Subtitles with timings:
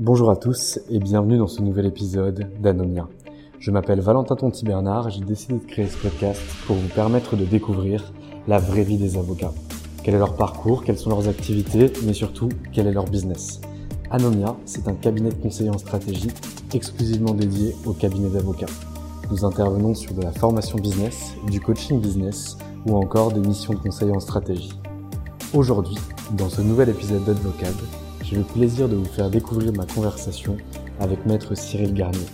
[0.00, 3.08] Bonjour à tous et bienvenue dans ce nouvel épisode d'Anomia.
[3.58, 7.34] Je m'appelle Valentin Tonti Bernard et j'ai décidé de créer ce podcast pour vous permettre
[7.34, 8.12] de découvrir
[8.46, 9.52] la vraie vie des avocats.
[10.04, 13.60] Quel est leur parcours, quelles sont leurs activités, mais surtout quel est leur business.
[14.12, 16.30] Anomia, c'est un cabinet de conseil en stratégie
[16.72, 18.66] exclusivement dédié au cabinet d'avocats.
[19.32, 23.80] Nous intervenons sur de la formation business, du coaching business ou encore des missions de
[23.80, 24.78] conseil en stratégie.
[25.52, 25.98] Aujourd'hui,
[26.34, 27.74] dans ce nouvel épisode d'Advocade,
[28.28, 30.56] j'ai le plaisir de vous faire découvrir ma conversation
[31.00, 32.26] avec maître Cyril Garnier.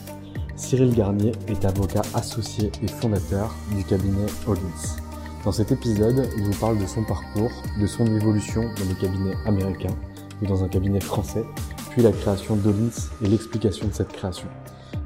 [0.56, 4.98] Cyril Garnier est avocat associé et fondateur du cabinet Hollins.
[5.44, 9.34] Dans cet épisode, il vous parle de son parcours, de son évolution dans le cabinet
[9.46, 9.94] américain
[10.42, 11.44] ou dans un cabinet français,
[11.90, 14.48] puis la création d'Hollins et l'explication de cette création.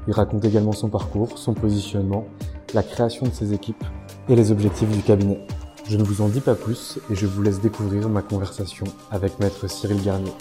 [0.07, 2.25] Il raconte également son parcours, son positionnement,
[2.73, 3.83] la création de ses équipes
[4.27, 5.45] et les objectifs du cabinet.
[5.87, 9.39] Je ne vous en dis pas plus et je vous laisse découvrir ma conversation avec
[9.39, 10.33] maître Cyril Garnier.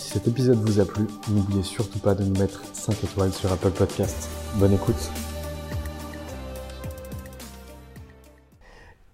[0.00, 3.52] Si cet épisode vous a plu, n'oubliez surtout pas de nous mettre 5 étoiles sur
[3.52, 4.30] Apple Podcast.
[4.54, 5.10] Bonne écoute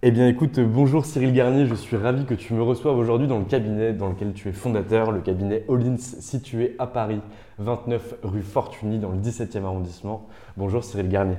[0.01, 3.37] Eh bien écoute, bonjour Cyril Garnier, je suis ravi que tu me reçoives aujourd'hui dans
[3.37, 7.19] le cabinet dans lequel tu es fondateur, le cabinet Hollins situé à Paris,
[7.57, 10.29] 29 rue Fortuny dans le 17e arrondissement.
[10.55, 11.35] Bonjour Cyril Garnier.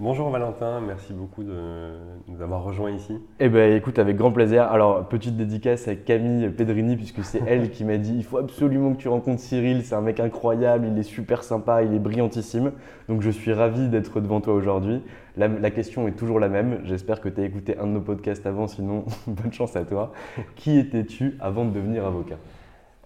[0.00, 1.90] Bonjour Valentin, merci beaucoup de
[2.28, 3.20] nous avoir rejoints ici.
[3.40, 4.62] Eh bien écoute, avec grand plaisir.
[4.62, 8.92] Alors, petite dédicace à Camille Pedrini, puisque c'est elle qui m'a dit il faut absolument
[8.94, 12.70] que tu rencontres Cyril, c'est un mec incroyable, il est super sympa, il est brillantissime.
[13.08, 15.02] Donc je suis ravi d'être devant toi aujourd'hui.
[15.36, 18.00] La, la, question est toujours la même, j'espère que tu as écouté un de nos
[18.00, 20.12] podcasts avant, sinon bonne chance à toi.
[20.54, 22.36] Qui étais-tu avant de devenir avocat?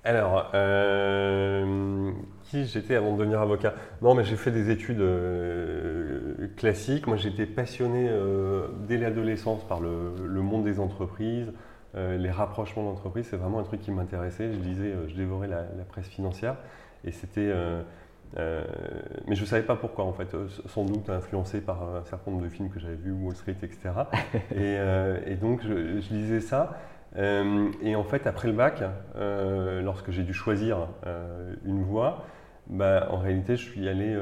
[0.04, 2.10] Alors, euh,
[2.52, 7.06] qui j'étais avant de devenir avocat Non, mais j'ai fait des études euh, classiques.
[7.06, 11.50] Moi, j'étais passionné euh, dès l'adolescence par le, le, monde des entreprises,
[11.96, 13.26] euh, les rapprochements d'entreprises.
[13.30, 14.52] C'est vraiment un truc qui m'intéressait.
[14.52, 16.56] Je lisais, je dévorais la, la, presse financière.
[17.04, 17.52] Et c'était.
[18.36, 20.36] Mais je ne savais pas pourquoi, en fait.
[20.66, 23.78] Sans doute influencé par un certain nombre de films que j'avais vus, Wall Street, etc.
[24.54, 24.76] et,
[25.32, 26.78] et, donc, je, je lisais ça.
[27.16, 28.82] Euh, et en fait, après le bac,
[29.16, 32.24] euh, lorsque j'ai dû choisir euh, une voie,
[32.68, 34.16] bah, en réalité, je suis allé,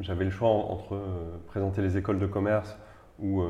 [0.00, 1.00] j'avais le choix entre
[1.46, 2.78] présenter les écoles de commerce
[3.18, 3.42] ou,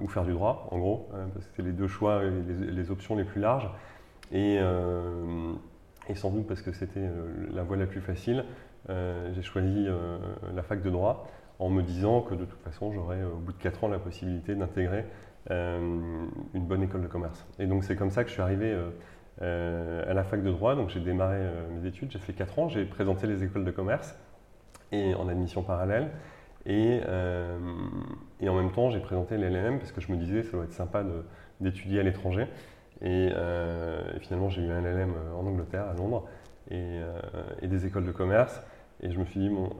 [0.00, 3.24] ou faire du droit, en gros, parce que c'était les deux choix, les, options les
[3.24, 3.68] plus larges.
[4.32, 4.60] Et,
[6.14, 7.08] sans doute parce que c'était
[7.52, 8.44] la voie la plus facile,
[8.88, 9.86] j'ai choisi
[10.54, 13.58] la fac de droit en me disant que de toute façon, j'aurais au bout de
[13.58, 15.04] 4 ans la possibilité d'intégrer
[15.50, 17.46] euh, une bonne école de commerce.
[17.58, 18.90] Et donc c'est comme ça que je suis arrivé euh, euh,
[19.40, 20.74] à la fac de droit.
[20.74, 21.38] Donc j'ai démarré
[21.70, 24.18] mes études, j'ai fait 4 ans, j'ai présenté les écoles de commerce
[24.92, 26.10] et en admission parallèle.
[26.66, 27.00] Et,
[28.40, 30.72] et en même temps, j'ai présenté l'LLM parce que je me disais ça doit être
[30.72, 31.04] sympa
[31.60, 32.46] d'étudier à l'étranger.
[33.00, 33.30] Et,
[34.20, 36.24] finalement, j'ai eu un LLM en Angleterre, à Londres,
[36.70, 37.00] et,
[37.62, 38.60] et, des écoles de commerce.
[39.00, 39.70] Et je me suis dit, bon,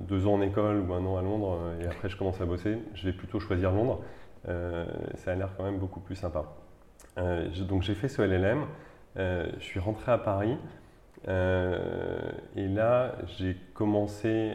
[0.00, 2.78] deux ans en école ou un an à Londres, et après je commence à bosser,
[2.94, 4.00] je vais plutôt choisir Londres.
[4.48, 4.84] Euh,
[5.16, 6.44] ça a l'air quand même beaucoup plus sympa.
[7.18, 8.64] Euh, donc j'ai fait ce LLM, euh,
[9.16, 10.56] je suis rentré à Paris.
[11.26, 14.52] et là, j'ai commencé,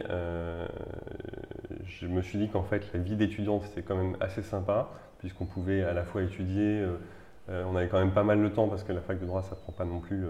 [1.84, 5.46] je me suis dit qu'en fait, la vie d'étudiant, c'était quand même assez sympa, puisqu'on
[5.46, 6.84] pouvait à la fois étudier,
[7.48, 9.56] on avait quand même pas mal de temps, parce que la fac de droit, ça
[9.56, 10.26] prend pas non plus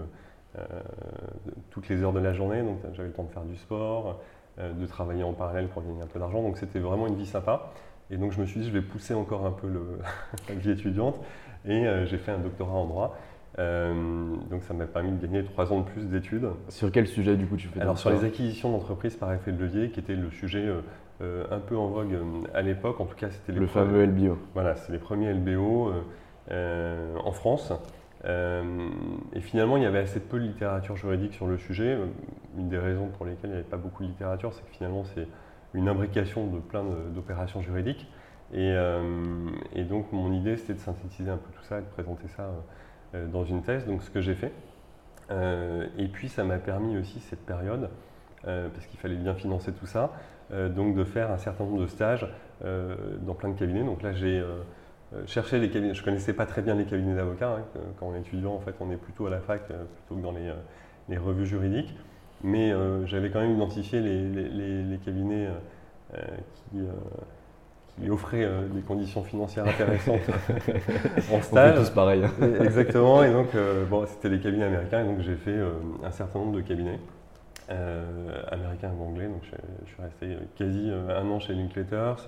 [1.69, 4.19] toutes les heures de la journée, donc j'avais le temps de faire du sport,
[4.57, 7.71] de travailler en parallèle pour gagner un peu d'argent, donc c'était vraiment une vie sympa.
[8.09, 9.99] Et donc je me suis dit, je vais pousser encore un peu le,
[10.49, 11.19] la vie étudiante,
[11.65, 13.17] et j'ai fait un doctorat en droit.
[13.57, 16.49] Donc ça m'a permis de gagner trois ans de plus d'études.
[16.69, 19.59] Sur quel sujet du coup tu fais Alors sur les acquisitions d'entreprises par effet de
[19.59, 20.67] levier, qui était le sujet
[21.19, 22.17] un peu en vogue
[22.53, 22.99] à l'époque.
[22.99, 24.37] En tout cas, c'était le fameux LBO.
[24.53, 25.91] Voilà, c'est les premiers LBO
[26.49, 27.73] en France.
[28.25, 28.89] Euh,
[29.33, 31.97] et finalement, il y avait assez peu de littérature juridique sur le sujet.
[32.57, 35.03] Une des raisons pour lesquelles il n'y avait pas beaucoup de littérature, c'est que finalement,
[35.03, 35.27] c'est
[35.73, 36.83] une imbrication de plein
[37.13, 38.07] d'opérations juridiques.
[38.53, 42.27] Euh, et, donc, mon idée, c'était de synthétiser un peu tout ça et de présenter
[42.27, 42.59] ça euh,
[43.13, 43.85] dans une thèse.
[43.85, 44.53] Donc, ce que j'ai fait.
[45.29, 47.89] et puis, ça m'a permis aussi cette période,
[48.43, 50.11] parce qu'il fallait bien financer tout ça,
[50.51, 52.27] donc de faire un certain nombre de stages
[52.63, 53.83] dans plein de cabinets.
[53.83, 54.43] Donc là, j'ai
[55.13, 55.93] euh, chercher les cabinets.
[55.93, 57.57] Je ne connaissais pas très bien les cabinets d'avocats.
[57.57, 57.63] Hein,
[57.99, 60.21] quand on est étudiant, en fait, on est plutôt à la fac euh, plutôt que
[60.21, 61.93] dans les, euh, revues juridiques.
[62.43, 62.73] Mais
[63.05, 65.47] j'avais quand même identifié les, cabinets
[66.11, 66.79] qui,
[68.09, 70.21] offraient des conditions financières intéressantes
[71.31, 71.77] en stage.
[71.77, 72.23] On tous pareil.
[72.23, 72.31] Hein.
[72.61, 73.23] Exactement.
[73.23, 73.49] Et donc,
[73.89, 75.03] bon, c'était les cabinets américains.
[75.03, 75.57] Et donc, j'ai fait
[76.03, 76.99] un certain nombre de cabinets.
[77.69, 79.27] américains ou anglais.
[79.27, 79.55] Donc, je,
[79.85, 82.27] je, suis resté quasi un an chez Linklaters,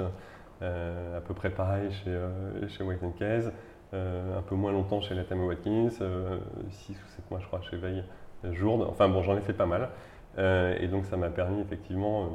[0.64, 3.52] euh, à peu près pareil chez, euh, chez White Case,
[3.94, 7.76] euh, un peu moins longtemps chez Latam Watkins, 6 ou 7 mois je crois chez
[7.76, 8.04] Veille
[8.52, 8.86] Jourde.
[8.90, 9.90] Enfin bon, j'en ai fait pas mal.
[10.38, 12.30] et donc ça m'a permis effectivement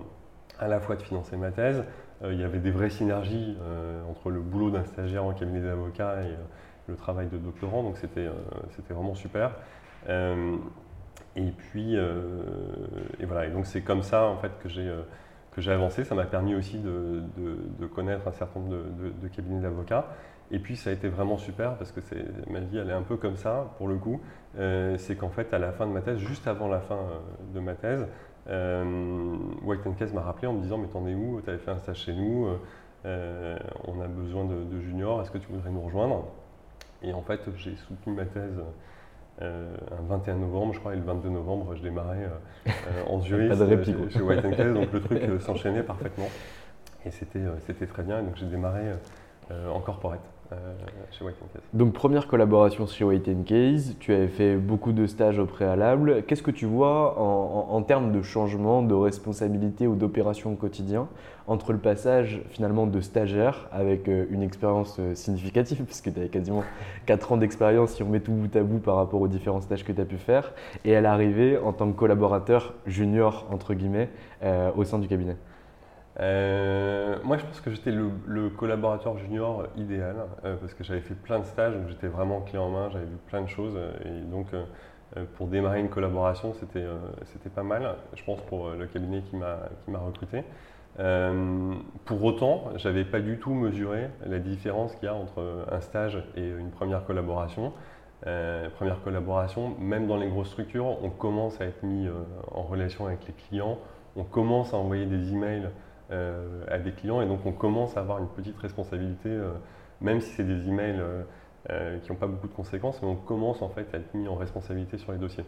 [0.59, 1.85] à la fois de financer ma thèse,
[2.25, 3.57] il y avait des vraies synergies
[4.11, 6.35] entre le boulot d'un stagiaire en cabinet d'avocat et
[6.89, 8.29] le travail de doctorant, donc c'était
[8.91, 9.53] vraiment super.
[10.09, 14.91] et puis, et voilà, et donc c'est comme ça en fait que j'ai
[15.61, 16.05] j'ai avancé.
[16.05, 18.77] Ça m'a permis aussi de, connaître un certain nombre
[19.23, 20.07] de, cabinets d'avocats.
[20.51, 22.01] Et puis ça a été vraiment super parce que
[22.49, 24.21] ma vie elle est un peu comme ça pour le coup.
[24.59, 27.55] Euh, c'est qu'en fait à la fin de ma thèse, juste avant la fin euh,
[27.55, 28.07] de ma thèse,
[28.49, 31.41] euh, White Case m'a rappelé en me disant mais t'en es où?
[31.43, 32.49] Tu avais fait un stage chez nous,
[33.05, 36.25] euh, on a besoin de, juniors, est-ce que tu voudrais nous rejoindre?
[37.03, 38.61] Et en fait j'ai soutenu ma thèse
[39.41, 43.21] euh, un 21 novembre, je crois, et le 22 novembre, je démarrais euh, euh, en
[43.23, 43.55] juriste
[44.11, 46.29] chez, White Case, donc le truc s'enchaînait parfaitement.
[47.07, 48.83] Et c'était très bien, donc j'ai démarré
[49.51, 50.21] en corporate.
[50.53, 50.75] Euh.
[51.75, 56.23] Donc première collaboration chez White Case, tu avais fait beaucoup de stages au préalable.
[56.27, 61.09] Qu'est-ce que tu vois en, termes de changement, de responsabilité ou d'opération au quotidien
[61.47, 66.29] entre le passage finalement de stagiaire avec euh, une expérience euh, significative, puisque tu avais
[66.29, 66.63] quasiment
[67.07, 69.85] 4 ans d'expérience si on met tout bout à bout par rapport aux différents stages
[69.85, 70.53] que tu as pu faire,
[70.85, 74.11] et à l'arrivée en tant que collaborateur junior, entre guillemets,
[74.77, 75.37] au sein du cabinet?
[76.21, 81.15] Euh, moi, je pense que j'étais le, collaborateur junior idéal euh, parce que j'avais fait
[81.15, 83.79] plein de stages, donc j'étais vraiment clé en main, j'avais vu plein de choses.
[84.05, 89.23] Et donc, euh, pour démarrer une collaboration, c'était pas mal, je pense, pour le cabinet
[89.23, 90.45] qui m'a recruté.
[92.05, 96.23] pour autant, j'avais pas du tout mesuré la différence qu'il y a entre un stage
[96.37, 97.73] et une première collaboration.
[98.75, 102.07] première collaboration, même dans les grosses structures, on commence à être mis
[102.53, 103.79] en relation avec les clients,
[104.19, 105.69] on commence à envoyer des emails euh,
[106.11, 109.53] à des clients et donc on commence à avoir une petite responsabilité, euh,
[110.01, 111.01] même si c'est des emails
[111.71, 114.29] euh, qui n'ont pas beaucoup de conséquences, mais on commence en fait à être mis
[114.29, 115.45] en responsabilité sur les dossiers.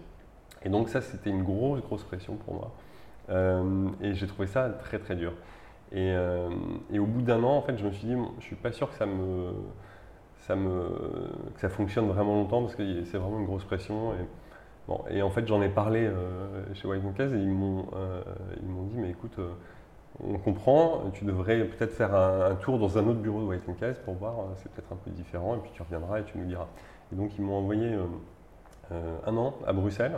[0.62, 2.72] Et donc ça, c'était une grosse, grosse pression pour moi.
[4.02, 5.32] et j'ai trouvé ça très, très dur.
[5.92, 6.14] Et,
[6.92, 8.70] et au bout d'un an, en fait, je me suis dit, je ne suis pas
[8.70, 9.52] sûr que ça me,
[10.40, 14.12] ça me, que ça fonctionne vraiment longtemps parce que c'est vraiment une grosse pression.
[14.12, 14.26] Et,
[14.86, 16.10] bon, et en fait, j'en ai parlé
[16.74, 17.86] chez White et ils m'ont,
[18.60, 19.38] ils m'ont dit, mais écoute,
[20.18, 23.98] on comprend, tu devrais peut-être faire un, tour dans un autre bureau de White Case
[24.04, 26.46] pour voir, euh, c'est peut-être un peu différent, et puis tu reviendras et tu nous
[26.46, 26.66] diras.
[27.12, 28.04] Et donc ils m'ont envoyé euh,
[28.92, 30.16] euh, un an à Bruxelles,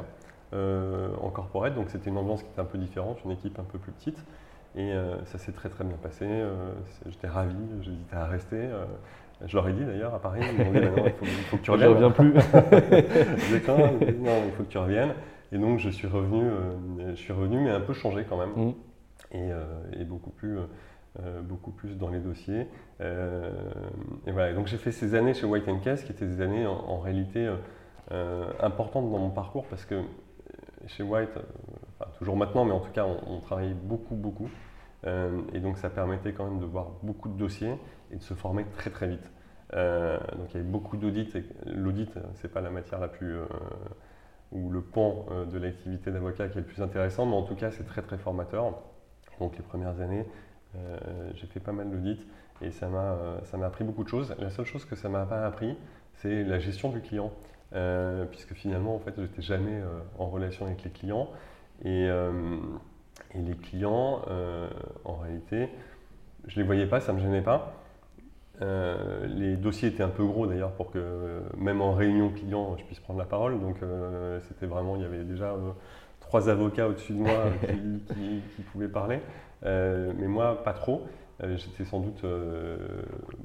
[0.54, 3.78] en corporate, donc c'était une ambiance qui était un peu différente, une équipe un peu
[3.78, 4.22] plus petite,
[4.76, 4.92] et
[5.25, 6.28] ça s'est très très bien passé,
[7.06, 8.68] j'étais ravi, j'hésitais à rester.
[9.46, 11.70] Je leur ai dit d'ailleurs à Paris, ils m'ont dit bah il, faut, que tu
[11.70, 11.88] reviennes.
[11.88, 12.34] Je reviens plus.
[14.20, 15.14] non, il faut que tu reviennes.
[15.52, 16.42] Et donc je suis revenu,
[17.08, 18.50] je suis revenu mais un peu changé quand même.
[18.54, 18.75] Mmh.
[19.34, 19.64] Euh,
[19.98, 20.58] et, beaucoup, plus,
[21.20, 22.66] euh, beaucoup plus dans les dossiers.
[23.00, 23.50] Euh,
[24.26, 26.98] et voilà, donc j'ai fait ces années chez White Case qui étaient des années en,
[26.98, 27.50] réalité
[28.60, 30.02] importantes dans mon parcours parce que
[30.86, 31.30] chez White,
[32.18, 34.50] toujours maintenant, mais en tout cas, on, travaillait beaucoup, beaucoup.
[35.06, 37.74] et donc, ça permettait quand même de voir beaucoup de dossiers
[38.10, 39.30] et de se former très, très vite.
[39.72, 41.32] donc, il y avait beaucoup d'audits.
[41.64, 43.36] L'audit, ce n'est pas la matière la plus.
[44.50, 47.70] ou le pan de l'activité d'avocat qui est le plus intéressant, mais en tout cas,
[47.70, 48.74] c'est très, très formateur.
[49.40, 50.26] Donc les premières années,
[50.76, 50.98] euh,
[51.34, 52.26] j'ai fait pas mal d'audits
[52.60, 54.34] et ça m'a, euh, ça m'a appris beaucoup de choses.
[54.38, 55.76] La seule chose que ça m'a pas appris,
[56.14, 57.32] c'est la gestion du client.
[58.30, 59.80] puisque finalement, en fait, je n'étais jamais
[60.18, 61.28] en relation avec les clients.
[61.84, 64.22] Et, et les clients,
[65.04, 65.70] en réalité,
[66.46, 67.82] je ne les voyais pas, ça ne me gênait pas.
[68.60, 72.84] Euh, les dossiers étaient un peu gros d'ailleurs pour que même en réunion client je
[72.84, 73.60] puisse prendre la parole.
[73.60, 75.72] Donc euh, c'était vraiment, il y avait déjà euh,
[76.32, 77.44] trois avocats au-dessus de moi
[78.56, 79.20] qui, pouvaient parler.
[79.62, 81.06] mais moi, pas trop.
[81.42, 82.24] j'étais sans doute,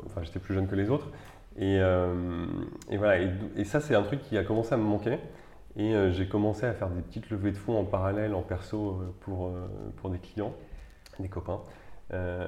[0.06, 1.10] enfin j'étais plus jeune que les autres.
[1.58, 1.82] Et,
[2.98, 3.20] voilà.
[3.58, 5.17] Et, ça c'est un truc qui a commencé à me manquer.
[5.75, 9.51] Et j'ai commencé à faire des petites levées de fonds en parallèle, en perso, pour,
[9.98, 10.53] pour des clients,
[11.20, 11.60] des copains.
[12.13, 12.48] Euh,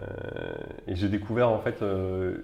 [0.88, 2.38] et j'ai découvert en fait euh,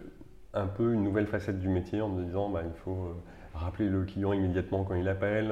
[0.54, 3.14] un peu une nouvelle facette du métier en me disant bah, il faut euh,
[3.56, 5.52] rappeler le client immédiatement quand il appelle,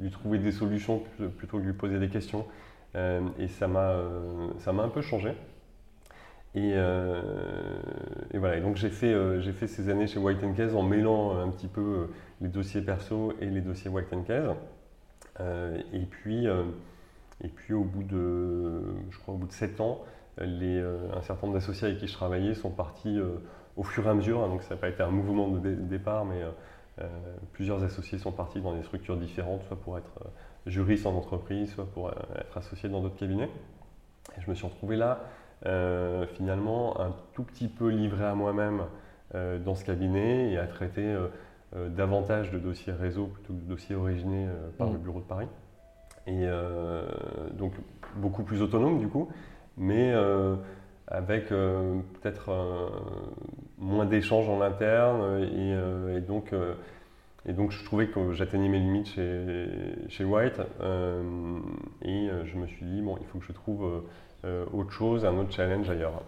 [0.00, 1.02] lui trouver des solutions
[1.36, 2.46] plutôt que lui poser des questions.
[2.94, 4.02] et ça m'a
[4.66, 5.32] un peu changé.
[6.54, 6.72] Et,
[8.34, 9.14] voilà, et donc j'ai fait,
[9.52, 12.08] fait ces années chez White Case en mêlant un petit peu
[12.40, 14.54] les dossiers perso et les dossiers White Case.
[15.92, 16.48] et puis
[17.42, 20.02] et puis au bout de, je crois au bout de 7 ans,
[20.40, 23.36] les, euh, un certain nombre d'associés avec qui je travaillais sont partis euh,
[23.78, 24.42] au fur et à mesure.
[24.42, 26.42] Hein, donc ça n'a pas été un mouvement de départ, mais
[27.00, 27.06] euh,
[27.52, 30.12] plusieurs associés sont partis dans des structures différentes, soit pour être
[30.66, 33.48] juriste en entreprise, soit pour être associé dans d'autres cabinets.
[34.36, 35.20] Et je me suis retrouvé là,
[36.34, 38.82] finalement, un tout petit peu livré à moi-même
[39.32, 41.16] dans ce cabinet et à traiter
[41.74, 45.02] davantage de dossiers réseau plutôt que de dossiers originés par le mmh.
[45.02, 45.48] bureau de Paris.
[46.28, 47.06] Et euh,
[47.54, 47.72] donc
[48.16, 49.30] beaucoup plus autonome du coup,
[49.78, 50.56] mais euh,
[51.06, 52.50] avec euh, peut-être
[53.78, 56.52] moins d'échanges en interne et, donc
[57.46, 59.68] et donc je trouvais que j'atteignais mes limites chez,
[60.08, 60.60] chez White
[62.02, 64.02] et je me suis dit bon il faut que je trouve
[64.72, 66.22] autre chose, un autre challenge ailleurs.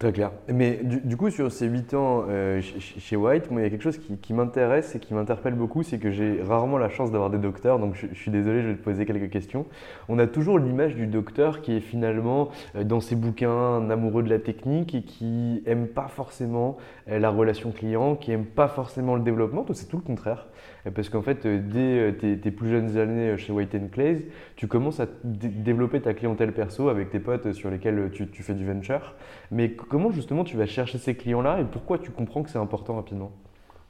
[0.00, 0.32] Très clair.
[0.48, 3.98] Mais du, coup, sur ces 8 ans euh, chez White, il y a quelque chose
[3.98, 7.78] qui, m'intéresse et qui m'interpelle beaucoup, c'est que j'ai rarement la chance d'avoir des docteurs,
[7.78, 9.66] donc je, suis désolé, je vais te poser quelques questions.
[10.08, 14.30] On a toujours l'image du docteur qui est finalement, euh, dans ses bouquins, amoureux de
[14.30, 16.76] la technique et qui aime pas forcément
[17.08, 19.64] euh, la relation client, qui aime pas forcément le développement.
[19.74, 20.48] C'est tout le contraire?
[20.94, 24.26] Parce qu'en fait, dès tes, plus jeunes années chez White Clays,
[24.56, 28.66] tu commences à développer ta clientèle perso avec tes potes sur lesquels tu, fais du
[28.66, 29.14] venture.
[29.50, 32.96] Mais comment justement tu vas chercher ces clients-là et pourquoi tu comprends que c'est important
[32.96, 33.32] rapidement?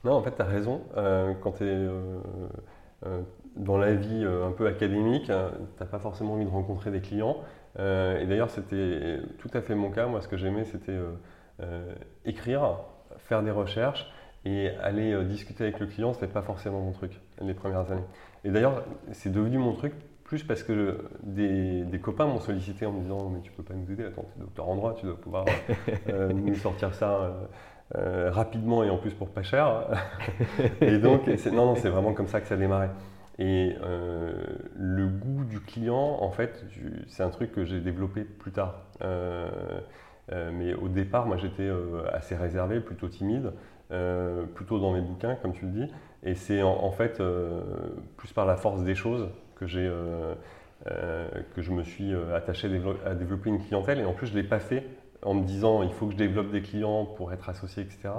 [0.05, 0.83] Non, en fait, tu as raison.
[0.97, 2.19] Euh, quand tu es euh,
[3.07, 3.23] euh,
[3.57, 7.39] dans la vie un peu académique, tu n'as pas forcément envie de rencontrer des clients.
[7.77, 10.07] et d'ailleurs, c'était tout à fait mon cas.
[10.07, 10.99] Moi, ce que j'aimais, c'était
[12.25, 12.79] écrire,
[13.19, 14.11] faire des recherches
[14.45, 18.05] et aller discuter avec le client, ce n'était pas forcément mon truc les premières années.
[18.45, 23.01] Et d'ailleurs, c'est devenu mon truc plus parce que des, copains m'ont sollicité en me
[23.01, 25.17] disant mais tu peux pas nous aider, attends, tu es docteur en droit, tu dois
[25.21, 25.45] pouvoir
[26.09, 27.33] euh, nous sortir ça euh,
[27.97, 29.87] euh, rapidement et en plus pour pas cher.
[30.81, 32.89] et donc, non, non, c'est vraiment comme ça que ça a démarré.
[33.39, 33.75] Et
[34.77, 36.65] le goût du client, en fait,
[37.09, 38.87] c'est un truc que j'ai développé plus tard.
[40.31, 41.69] mais au départ, moi j'étais
[42.13, 43.53] assez réservé, plutôt timide,
[44.55, 45.93] plutôt dans mes bouquins, comme tu le dis.
[46.25, 47.23] Et c'est en, fait
[48.17, 50.35] plus par la force des choses que, j'ai, euh,
[50.87, 52.69] euh, que je me suis euh, attaché
[53.05, 54.01] à développer une clientèle.
[54.01, 54.85] Et en plus, je l'ai pas fait
[55.23, 58.11] en me disant il faut que je développe des clients pour être associé, etc.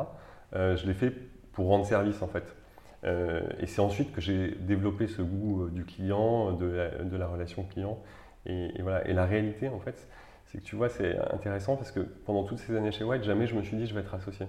[0.54, 1.14] je l'ai fait
[1.52, 2.56] pour rendre service en fait.
[3.04, 7.64] et c'est ensuite que j'ai développé ce goût du client, de la, de la relation
[7.64, 8.00] client.
[8.48, 9.08] Et, voilà.
[9.08, 10.08] et la réalité, en fait,
[10.46, 13.46] c'est que tu vois, c'est intéressant parce que pendant toutes ces années chez White, jamais
[13.46, 14.48] je me suis dit je vais être associé.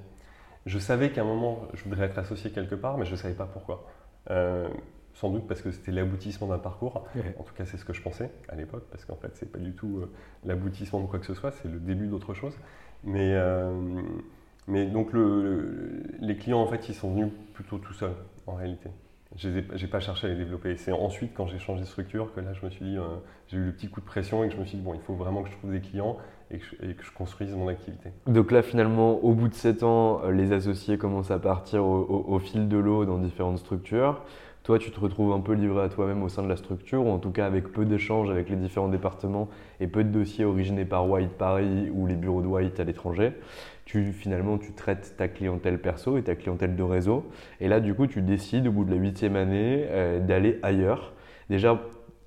[0.66, 3.34] Je savais qu'à un moment, je voudrais être associé quelque part, mais je ne savais
[3.34, 3.86] pas pourquoi
[5.16, 7.06] sans doute parce que c'était l'aboutissement d'un parcours.
[7.38, 9.58] En tout cas, c'est ce que je pensais à l'époque, parce qu'en fait, c'est pas
[9.58, 10.12] du tout euh,
[10.44, 12.54] l'aboutissement de quoi que ce soit, c'est le début d'autre chose.
[13.02, 13.72] Mais, euh,
[14.68, 18.14] mais donc, les clients, en fait, ils sont venus plutôt tout seuls,
[18.46, 18.90] en réalité.
[19.36, 20.76] Je n'ai pas cherché à les développer.
[20.76, 23.16] C'est ensuite, quand j'ai changé de structure, que là, je me suis dit, euh,
[23.48, 25.00] j'ai eu le petit coup de pression et que je me suis dit, bon, il
[25.00, 26.18] faut vraiment que je trouve des clients
[26.50, 28.10] et que je, construise mon activité.
[28.26, 32.68] Donc là, finalement, au bout de 7 ans, les associés commencent à partir au fil
[32.68, 34.22] de l'eau dans différentes structures.
[34.66, 37.10] Toi, tu te retrouves un peu livré à toi-même au sein de la structure, ou
[37.10, 39.48] en tout cas avec peu d'échanges avec les différents départements
[39.78, 43.32] et peu de dossiers originés par White Paris ou les bureaux de White à l'étranger.
[43.84, 47.30] Tu, finalement, tu traites ta clientèle perso et ta clientèle de réseau.
[47.60, 51.12] Et là, du coup, tu décides au bout de la huitième année euh, d'aller ailleurs.
[51.48, 51.80] Déjà,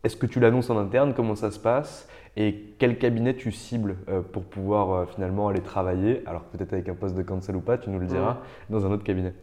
[0.05, 1.13] est-ce que tu l'annonces en interne?
[1.13, 2.07] Comment ça se passe?
[2.39, 6.89] Et quel cabinet tu cibles euh, pour pouvoir euh, finalement aller travailler, alors peut-être avec
[6.89, 9.33] un poste de cancel ou pas, tu nous le diras, dans un autre cabinet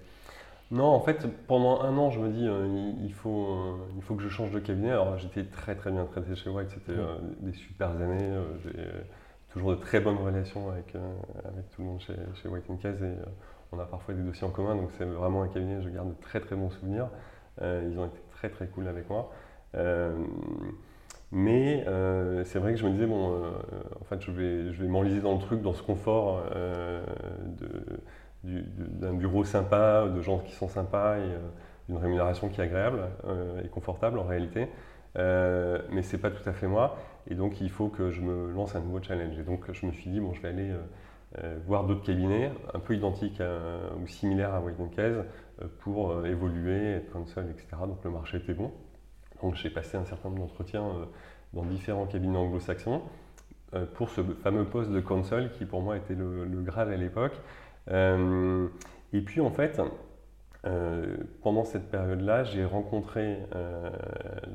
[0.72, 4.16] non, en fait, pendant un an, je me dis, euh, il, faut, euh, il faut
[4.16, 4.90] que je change de cabinet.
[4.90, 8.34] Alors, j'étais très très bien traité chez White, c'était euh, des super années.
[8.64, 8.72] j'ai
[9.52, 10.94] toujours de très bonnes relations avec,
[11.44, 13.14] avec tout le monde chez, chez White Case et
[13.72, 16.20] on a parfois des dossiers en commun, donc c'est vraiment un cabinet, je garde de
[16.20, 17.08] très très bons souvenirs.
[17.62, 19.30] ils ont été très très cool avec moi.
[21.32, 21.84] Mais
[22.44, 23.42] c'est vrai que je me disais, bon,
[24.00, 26.42] en fait, je vais, m'enliser dans le truc, dans ce confort
[28.44, 31.28] d'un bureau sympa, de gens qui sont sympas et
[31.88, 33.02] d'une rémunération qui est agréable
[33.64, 34.68] et confortable en réalité.
[35.16, 36.96] mais c'est pas tout à fait moi.
[37.28, 39.38] Et donc, il faut que je me lance un nouveau challenge.
[39.38, 40.78] Et donc, je me suis dit, bon, je vais aller euh,
[41.42, 43.42] euh, voir d'autres cabinets un peu identiques
[44.00, 45.24] ou similaires à White Case
[45.62, 47.66] euh, pour évoluer, être console, etc.
[47.86, 48.70] Donc, le marché était bon.
[49.42, 50.84] Donc, j'ai passé un certain nombre d'entretiens
[51.52, 53.02] dans différents cabinets anglo-saxons
[53.94, 57.38] pour ce fameux poste de console qui, pour moi, était le, le Graal à l'époque.
[57.88, 59.80] et puis, en fait,
[61.42, 63.38] pendant cette période-là, j'ai rencontré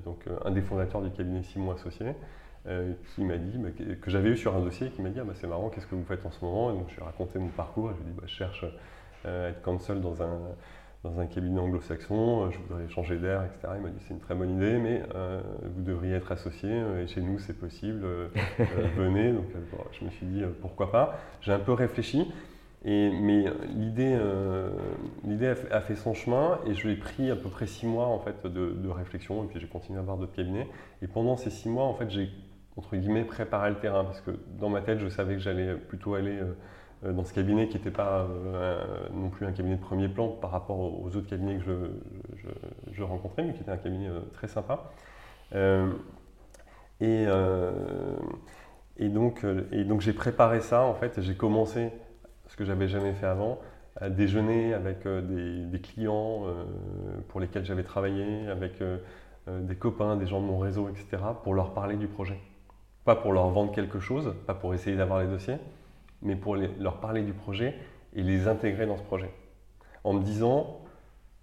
[0.03, 2.15] donc, un des fondateurs du cabinet Simon Associé,
[2.67, 3.69] euh, qui m'a dit, bah,
[3.99, 5.95] que, j'avais eu sur un dossier, qui m'a dit ah, bah, c'est marrant, qu'est-ce que
[5.95, 6.71] vous faites en ce moment?
[6.71, 8.35] Et donc je lui ai raconté mon parcours, et je lui ai dit bah, je
[8.35, 8.65] cherche
[9.25, 10.39] euh, à être counsel dans un,
[11.03, 13.73] dans un cabinet anglo-saxon, euh, je voudrais changer d'air, etc.
[13.75, 15.03] Il m'a dit c'est une très bonne idée, mais
[15.75, 18.05] vous devriez être associé, et chez nous c'est possible,
[18.97, 19.33] venez.
[19.33, 19.45] Donc
[19.91, 21.19] je me suis dit pourquoi pas.
[21.41, 22.31] J'ai un peu réfléchi,
[22.85, 24.17] et, mais l'idée,
[25.23, 28.19] l'idée a, fait son chemin et je l'ai pris à peu près six mois en
[28.19, 30.67] fait de, de réflexion et puis j'ai continué à voir d'autres cabinets.
[31.01, 32.29] Et pendant ces six mois, en fait, j'ai
[32.77, 36.15] entre guillemets, préparer le terrain, parce que dans ma tête, je savais que j'allais plutôt
[36.15, 36.53] aller euh, euh,
[37.03, 40.51] dans ce cabinet qui n'était pas euh, non plus un cabinet de premier plan par
[40.51, 41.89] rapport aux autres cabinets que
[42.91, 44.91] je, rencontrais, mais qui était un cabinet très sympa.
[47.01, 47.25] et,
[48.97, 51.89] et, donc, et donc j'ai préparé ça, en fait, j'ai commencé
[52.47, 53.59] ce que j'avais jamais fait avant,
[53.99, 56.43] à déjeuner avec des clients
[57.29, 58.73] pour lesquels j'avais travaillé, avec
[59.47, 62.39] des copains, des gens de mon réseau, etc., pour leur parler du projet.
[63.03, 65.57] Pas pour leur vendre quelque chose, pas pour essayer d'avoir les dossiers,
[66.21, 67.75] mais pour leur parler du projet
[68.13, 69.31] et les intégrer dans ce projet.
[70.03, 70.81] En me disant,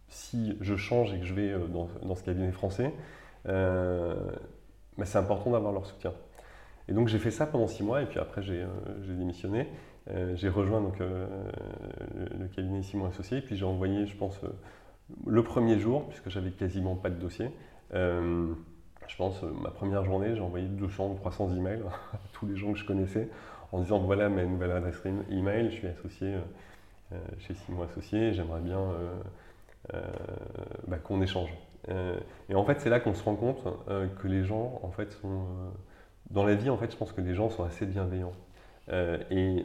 [0.09, 2.93] si je change et que je vais euh, dans, ce cabinet français,
[3.47, 4.15] euh,
[4.97, 6.13] bah, c'est important d'avoir leur soutien.
[6.89, 9.69] Et donc j'ai fait ça pendant six mois et puis après j'ai euh, démissionné.
[10.35, 14.41] j'ai rejoint donc, le, cabinet Simon Associé et puis j'ai envoyé, je pense,
[15.27, 17.51] le premier jour, puisque j'avais quasiment pas de dossier,
[17.93, 21.83] je pense, ma première journée, j'ai envoyé 200 ou 300 emails
[22.15, 23.29] à tous les gens que je connaissais
[23.73, 26.41] en disant voilà ma nouvelle adresse email, je suis associé euh,
[27.13, 28.81] euh, chez Simon Associé, j'aimerais bien
[30.87, 31.51] bah, qu'on échange.
[31.89, 33.65] et en fait, c'est là qu'on se rend compte
[34.19, 35.47] que les gens, en fait, sont.
[36.31, 38.35] dans la vie, en fait, je pense que les gens sont assez bienveillants.
[38.91, 39.65] et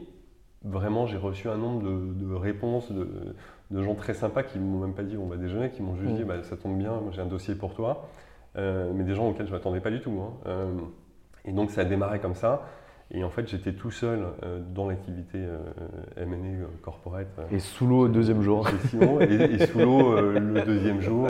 [0.64, 4.94] vraiment, j'ai reçu un nombre de, réponses de, gens très sympas qui ne m'ont même
[4.94, 6.28] pas dit on va déjeuner, qui m'ont juste dit mm.
[6.28, 8.08] bah, ça tombe bien, j'ai un dossier pour toi.
[8.56, 10.22] Euh, mais des gens auxquels je ne m'attendais pas du tout.
[10.22, 10.34] Hein.
[10.48, 10.72] Euh,
[11.46, 12.68] et donc ça a démarré comme ça.
[13.14, 15.38] Et en fait, j'étais tout seul euh, dans l'activité
[16.18, 17.28] M&A corporate.
[17.52, 18.68] et sous l'eau le deuxième jour.
[18.68, 21.28] Et, sous l'eau le deuxième jour.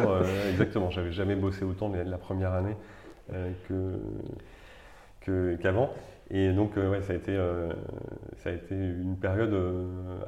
[0.50, 0.90] exactement.
[0.90, 2.76] J'avais jamais bossé autant la, première année
[5.22, 5.94] que, qu'avant.
[6.32, 7.38] et donc, ouais, ça a été,
[8.38, 9.56] ça a été une période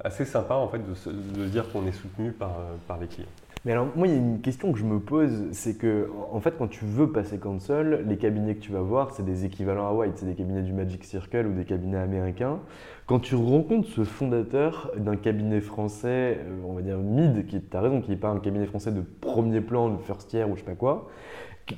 [0.03, 3.27] assez sympa en fait de, de dire qu'on est soutenu par, par les clients.
[3.65, 6.39] Mais alors, moi, il y a une question que je me pose, c'est que, en
[6.39, 9.87] fait, quand tu veux passer console, les cabinets que tu vas voir, c'est des équivalents
[9.87, 12.59] à White, c'est des cabinets du Magic Circle ou des cabinets américains.
[13.07, 17.81] Quand tu rencontres ce fondateur d'un cabinet français, euh, on va dire mid, qui, as
[17.81, 20.59] raison, qui n'est pas un cabinet français de premier plan, de first year ou je
[20.59, 21.07] sais pas quoi,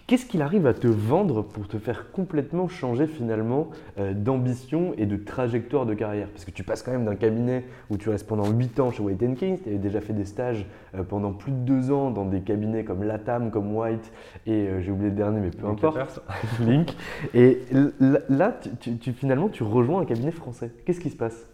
[0.05, 5.05] Qu'est-ce qu'il arrive à te vendre pour te faire complètement changer finalement euh, d'ambition et
[5.05, 6.27] de trajectoire de carrière?
[6.27, 9.01] Parce que tu passes quand même d'un cabinet où tu restes pendant 8 ans chez
[9.01, 12.25] White Kings, tu avais déjà fait des stages euh, pendant plus de 2 ans dans
[12.25, 14.11] des cabinets comme Latam, comme White,
[14.45, 16.21] et euh, j'ai oublié le dernier, mais peu importe,
[16.59, 16.93] Link.
[17.33, 17.61] Et
[18.27, 20.71] là, tu, finalement, tu rejoins un cabinet français.
[20.83, 21.47] Qu'est-ce qui se passe?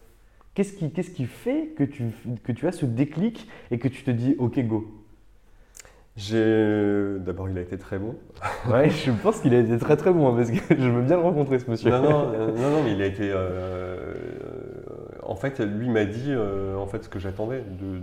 [0.56, 2.06] Qu'est-ce qui, qui, fait que tu,
[2.44, 5.03] que tu as ce déclic et que tu te dis OK, go?
[6.16, 8.16] D'abord, il a été très bon.
[8.70, 11.16] ouais, je pense qu'il a été très très bon, hein, parce que je veux bien
[11.16, 11.90] le rencontrer, ce monsieur.
[11.90, 13.32] Non, non, euh, non, non mais il a été.
[13.32, 14.14] Euh, euh,
[15.24, 17.98] en fait, lui m'a dit en fait, ce que j'attendais de,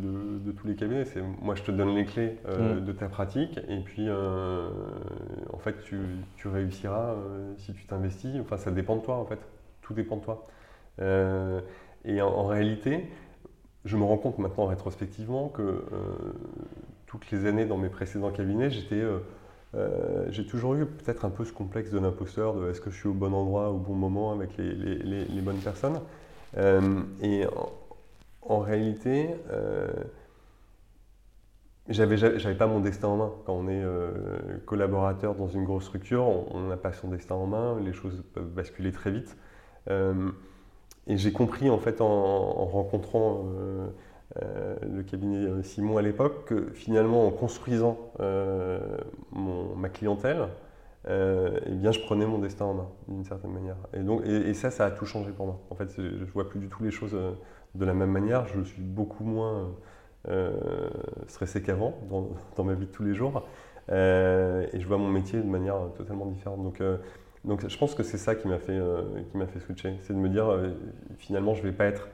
[0.45, 1.05] de, tous les cabinets.
[1.05, 2.85] C'est moi, je te donne les clés mm.
[2.85, 5.99] de ta pratique, et puis en fait, tu,
[6.37, 7.15] tu réussiras
[7.59, 8.35] si tu t'investis.
[8.41, 9.39] Enfin, ça dépend de toi, en fait.
[9.83, 10.49] Tout dépend de toi.
[12.05, 13.07] et en, réalité,
[13.85, 15.85] je me rends compte maintenant rétrospectivement que
[17.11, 19.19] toutes les années dans mes précédents cabinets, j'étais, euh,
[19.75, 22.97] euh, j'ai toujours eu peut-être un peu ce complexe de l'imposteur, de est-ce que je
[22.97, 26.01] suis au bon endroit, au bon moment, avec les, bonnes personnes.
[26.57, 27.47] Euh, et
[28.43, 29.29] en, réalité,
[31.89, 33.33] j'avais, j'avais pas mon destin en main.
[33.45, 33.85] Quand on est
[34.67, 38.51] collaborateur dans une grosse structure, on n'a pas son destin en main, les choses peuvent
[38.51, 39.37] basculer très vite.
[39.89, 43.47] et j'ai compris en fait en rencontrant
[44.43, 48.79] euh, le cabinet Simon à l'époque, que finalement en construisant euh,
[49.33, 50.47] mon- ma clientèle,
[51.09, 53.77] euh, eh bien je prenais mon destin en main d'une certaine manière.
[53.93, 55.61] Et, donc, et, ça, ça a tout changé pour moi.
[55.71, 57.17] En fait, je vois plus du tout les choses
[57.75, 58.47] de la même manière.
[58.47, 59.75] Je suis beaucoup moins
[61.27, 61.95] stressé qu'avant
[62.57, 63.49] dans, ma vie de tous les jours.
[63.89, 66.63] Et je vois mon métier de manière totalement différente.
[66.63, 66.83] Donc,
[67.45, 68.79] donc je pense que c'est ça qui m'a fait,
[69.31, 69.97] qui m'a fait switcher.
[70.03, 70.55] C'est de me dire,
[71.19, 72.09] finalement, je vais pas être...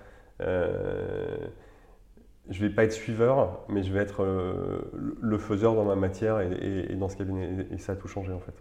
[2.51, 4.79] je vais pas être suiveur, mais je vais être euh,
[5.21, 7.49] le faiseur dans ma matière et, et- et dans ce cabinet.
[7.71, 8.55] Et, et ça a tout changé en fait.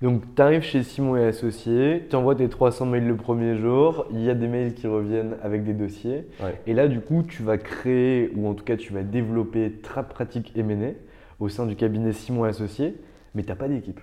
[0.00, 4.06] Donc, tu arrives chez Simon et Associés, tu envoies tes 300 mails le premier jour,
[4.12, 6.26] il y a des mails qui reviennent avec des dossiers.
[6.40, 6.54] Ouais.
[6.66, 10.08] Et là, du coup, tu vas créer, ou en tout cas, tu vas développer Trap
[10.08, 10.92] Pratique M&A
[11.40, 12.96] au sein du cabinet Simon et Associés,
[13.34, 14.00] mais tu n'as pas d'équipe.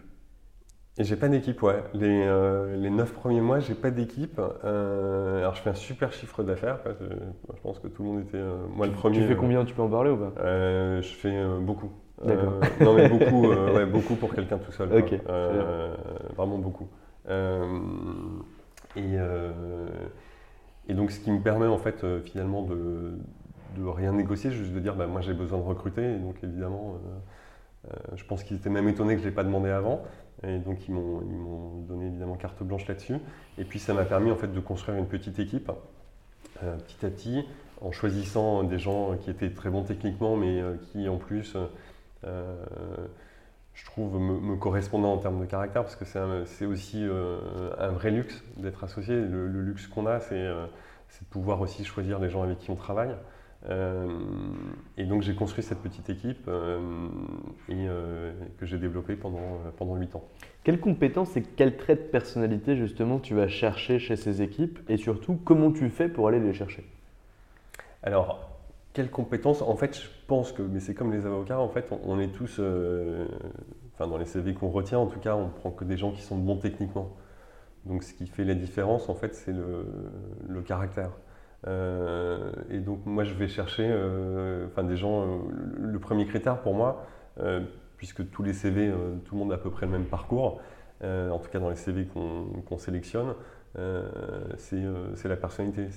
[0.99, 1.81] Et j'ai pas d'équipe, ouais.
[1.93, 4.39] Les, euh, les 9 premiers mois, j'ai pas d'équipe.
[4.65, 6.83] Euh, alors je fais un super chiffre d'affaires.
[6.83, 6.91] quoi.
[6.99, 8.37] Je, pense que tout le monde était.
[8.37, 9.19] euh, moi le premier.
[9.19, 10.33] Tu fais euh, combien Tu peux en parler ou pas?
[10.41, 11.89] Euh, je fais euh, beaucoup.
[12.25, 12.51] D'accord.
[12.61, 14.93] Euh, non mais beaucoup, euh, ouais, beaucoup pour quelqu'un tout seul.
[14.93, 15.95] Ok, Euh,
[16.35, 16.89] vraiment beaucoup.
[17.29, 17.79] Euh,
[18.97, 19.87] et, euh,
[20.89, 23.13] et donc ce qui me permet en fait euh, finalement de,
[23.77, 26.15] de rien négocier, juste de dire bah, moi j'ai besoin de recruter.
[26.15, 29.45] Et donc évidemment, euh, euh, je pense qu'ils étaient même étonnés que je l'ai pas
[29.45, 30.01] demandé avant.
[30.47, 33.17] Et donc ils m'ont donné évidemment carte blanche là-dessus.
[33.57, 35.71] Et puis ça m'a permis en fait de construire une petite équipe
[36.63, 37.45] euh, petit à petit
[37.81, 41.55] en choisissant des gens qui étaient très bons techniquement, mais euh, qui en plus,
[42.25, 42.57] euh,
[43.73, 47.05] je trouve, me, correspondaient en termes de caractère, parce que c'est aussi
[47.77, 49.15] un vrai luxe d'être associé.
[49.15, 52.75] Le, le luxe qu'on a, c'est de pouvoir aussi choisir les gens avec qui on
[52.75, 53.15] travaille.
[53.65, 54.07] Euh,
[54.97, 56.79] et donc j'ai construit cette petite équipe euh,
[57.67, 60.23] et euh, que j'ai développée pendant, pendant 8 ans.
[60.63, 64.97] Quelles compétences et quels traits de personnalité, justement, tu vas chercher chez ces équipes Et
[64.97, 66.85] surtout, comment tu fais pour aller les chercher?
[68.01, 68.49] Alors,
[68.93, 69.61] quelles compétences?
[69.61, 72.29] En fait, je pense que, mais c'est comme les avocats, en fait, on, on est
[72.29, 72.61] tous,
[73.93, 76.21] enfin dans les CV qu'on retient, en tout cas, on prend que des gens qui
[76.21, 77.15] sont bons techniquement.
[77.85, 79.85] Donc, ce qui fait la différence, en fait, c'est le,
[80.47, 81.11] le caractère.
[81.67, 85.23] Euh, et donc, moi, je vais chercher, euh, des gens.
[85.23, 85.37] euh,
[85.77, 87.05] le, premier critère pour moi,
[87.97, 88.91] puisque tous les CV,
[89.25, 90.61] tout le monde a à peu près le même parcours,
[91.03, 93.33] en tout cas dans les CV qu'on sélectionne,
[94.57, 95.87] c'est la personnalité.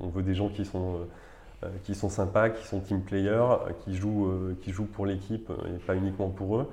[0.00, 1.06] On veut des gens qui sont
[1.82, 5.96] qui sont sympas, qui sont team players, qui jouent, qui jouent pour l'équipe et pas
[5.96, 6.68] uniquement pour eux.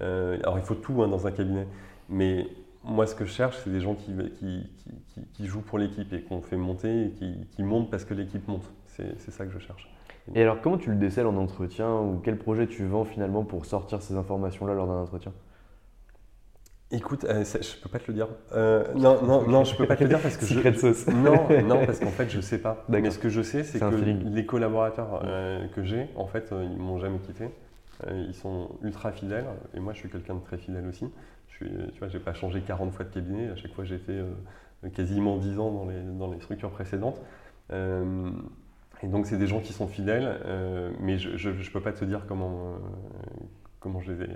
[0.00, 1.66] Alors il faut tout hein, dans un cabinet,
[2.08, 2.46] mais
[2.84, 5.78] moi ce que je cherche, c'est des gens qui, qui, qui- qui- qui jouent pour
[5.78, 7.10] l'équipe et qu'on fait monter et
[7.50, 8.64] qui, montent parce que l'équipe monte.
[8.86, 9.88] C'est ça que je cherche.
[10.34, 13.64] Et alors, comment tu le décèles en entretien Ou quel projet tu vends finalement pour
[13.64, 15.32] sortir ces informations-là lors d'un entretien?
[16.92, 18.26] Écoute, euh, ça, je peux pas te le dire.
[18.52, 21.06] Euh, non, non, non, je peux pas te le dire parce que je, Secret sauce.
[21.06, 22.84] Non, non, parce qu'en fait, je sais pas.
[22.88, 26.64] Mais ce que je sais, c'est que les collaborateurs euh, que j'ai, en fait, euh,
[26.70, 27.48] ils m'ont jamais quitté.
[28.10, 31.06] Ils sont ultra fidèles et moi, je suis quelqu'un de très fidèle aussi.
[31.60, 33.48] Je suis, tu vois, j'ai pas changé 40 fois de cabinet.
[33.50, 35.86] À chaque fois, j'ai fait euh, quasiment 10 ans
[36.18, 37.20] dans les, structures précédentes.
[37.72, 38.30] Euh,
[39.02, 42.04] et donc, c'est des gens qui sont fidèles, euh, mais je, je peux pas te
[42.04, 42.76] dire comment,
[43.80, 44.28] comment je les ai,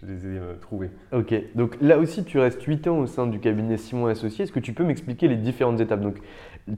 [0.00, 0.90] je les euh, trouvés.
[1.12, 4.44] Ok, donc là aussi tu restes 8 ans au sein du cabinet Simon Associé.
[4.44, 6.00] Est-ce que tu peux m'expliquer les différentes étapes?
[6.00, 6.16] Donc,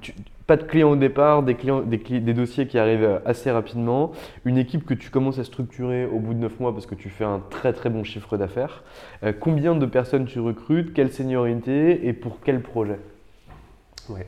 [0.00, 0.14] tu-
[0.46, 1.98] pas de clients au départ, des, clients, des,
[2.32, 4.12] dossiers qui arrivent euh, assez rapidement,
[4.44, 7.10] une équipe que tu commences à structurer au bout de 9 mois parce que tu
[7.10, 8.82] fais un très très bon chiffre d'affaires.
[9.22, 12.06] Euh, combien de personnes tu recrutes, quelle seniorité?
[12.06, 12.98] Et pour quel projet?
[14.08, 14.26] Ouais.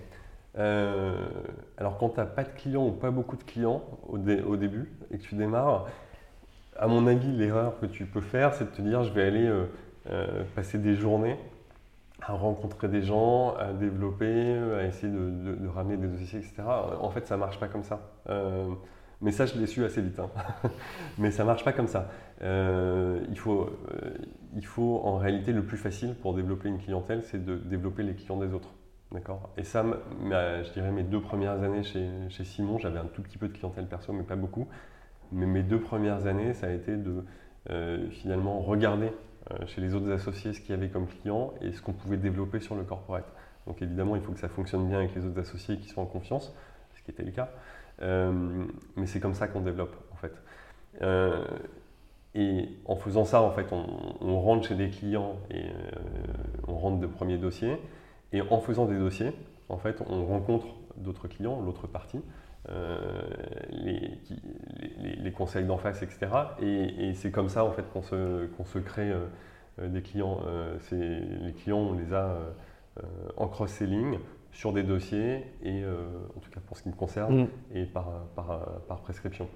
[0.59, 1.15] Euh,
[1.79, 4.57] alors quand tu n'as pas de clients ou pas beaucoup de clients au, dé- au
[4.57, 5.87] début et que tu démarres,
[6.79, 9.47] à mon avis, l'erreur que tu peux faire, c'est de te dire je vais aller
[9.47, 9.67] euh,
[10.11, 11.37] euh, passer des journées
[12.27, 16.63] à rencontrer des gens, à développer, à essayer de, ramener des dossiers, etc.
[17.01, 18.01] En fait, ça marche pas comme ça.
[18.29, 18.69] Euh,
[19.21, 20.19] mais ça, je l'ai su assez vite.
[20.19, 20.31] hein.
[21.19, 22.11] mais ça marche pas comme ça.
[22.43, 24.11] Euh, il, faut, euh,
[24.55, 28.15] il faut en réalité le plus facile pour développer une clientèle, c'est de développer les
[28.15, 28.71] clients des autres.
[29.11, 29.51] D'accord?
[29.57, 29.85] Et ça,
[30.23, 33.53] je dirais mes deux premières années chez, chez Simon, j'avais un tout petit peu de
[33.53, 34.69] clientèle perso, mais pas beaucoup.
[35.33, 37.25] Mais mes deux premières années, ça a été de
[37.71, 39.13] euh, finalement regarder
[39.53, 42.17] euh, chez les autres associés ce qu'il y avait comme client et ce qu'on pouvait
[42.17, 43.33] développer sur le corporate.
[43.67, 46.07] Donc évidemment, il faut que ça fonctionne bien avec les autres associés qui sont en
[46.07, 46.55] confiance,
[46.95, 47.51] ce qui était le cas.
[48.03, 48.65] Euh,
[48.97, 50.33] mais c'est comme ça qu'on développe en fait.
[52.35, 55.67] Et en faisant ça, en fait, on, rentre chez des clients et
[56.67, 57.77] on rentre de premiers dossiers.
[58.33, 59.33] Et en faisant des dossiers,
[59.69, 60.67] en fait, on rencontre
[60.97, 62.23] d'autres clients, l'autre partie,
[65.33, 66.29] les- conseils d'en face, etc.
[66.61, 69.27] Et, et c'est comme ça, en fait, qu'on se, qu'on se crée euh,
[69.81, 70.41] euh, des clients.
[70.47, 72.37] Euh, les clients, on les a
[73.39, 74.19] en cross-selling
[74.53, 75.83] sur des dossiers, et
[76.37, 77.49] en tout cas pour ce qui me concerne, Mm.
[77.75, 79.49] et par, par, par prescription.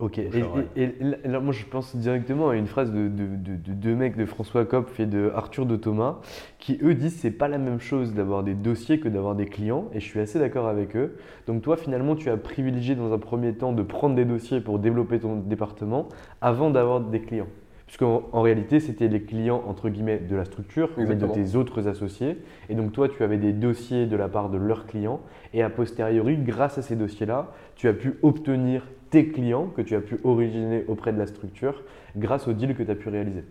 [0.00, 0.30] Ok, et,
[0.76, 0.82] et-
[1.24, 4.16] et là, moi je pense directement à une phrase de, de- de- de deux mecs
[4.16, 6.16] de François Kopf et de Arthur de Thomas
[6.58, 9.88] qui eux disent c'est pas la même chose d'avoir des dossiers que d'avoir des clients
[9.92, 11.16] et je suis assez d'accord avec eux.
[11.46, 14.78] Donc toi finalement tu as privilégié dans un premier temps de prendre des dossiers pour
[14.78, 16.08] développer ton département
[16.40, 17.48] avant d'avoir des clients.
[17.86, 21.32] Puisqu'en en réalité, c'était les clients entre guillemets de la structure, mais de Exactement.
[21.34, 22.38] tes autres associés.
[22.68, 25.18] Et donc toi, tu avais des dossiers de la part de leurs clients.
[25.54, 29.94] Et a posteriori, grâce à ces dossiers-là, tu as pu obtenir tes clients que tu
[29.96, 31.82] as pu originer auprès de la structure
[32.16, 33.44] grâce au deal que tu as pu réaliser.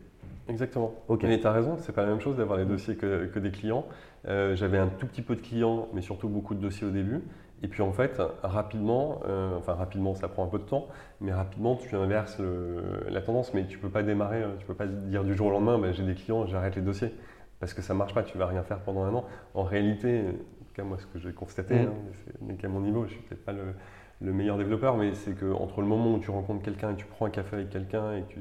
[0.48, 0.94] Exactement.
[1.08, 1.24] Ok.
[1.24, 3.52] Mais tu as raison, c'est pas la même chose d'avoir les dossiers que, que des
[3.52, 3.86] clients.
[4.28, 7.22] Euh, J'avais un tout petit peu de clients, mais surtout beaucoup de dossiers au début.
[7.62, 10.88] Et puis en fait, rapidement, euh, enfin rapidement, ça prend un peu de temps,
[11.20, 13.54] mais rapidement, tu inverses le- la tendance.
[13.54, 15.92] Mais tu peux pas démarrer, euh, tu peux pas dire du jour au lendemain, bah,
[15.92, 17.14] j'ai des clients, j'arrête les dossiers.
[17.60, 19.26] Parce que ça marche pas, tu vas rien faire pendant un an.
[19.54, 21.82] En réalité, en tout cas moi, ce que j'ai constaté, Mhm.
[21.88, 23.74] hein, mais c'est- qu'à mon niveau, je suis peut-être pas le,
[24.22, 27.06] le meilleur développeur, mais c'est que entre le moment où tu rencontres quelqu'un et tu
[27.06, 28.40] prends un café avec quelqu'un et que tu,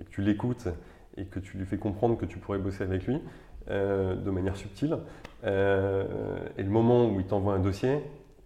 [0.00, 0.68] et que tu l'écoutes
[1.16, 3.20] et que tu lui fais comprendre que tu pourrais bosser avec lui
[3.70, 4.98] euh, de manière subtile,
[5.44, 6.04] euh,
[6.58, 7.98] et le moment où il t'envoie un dossier,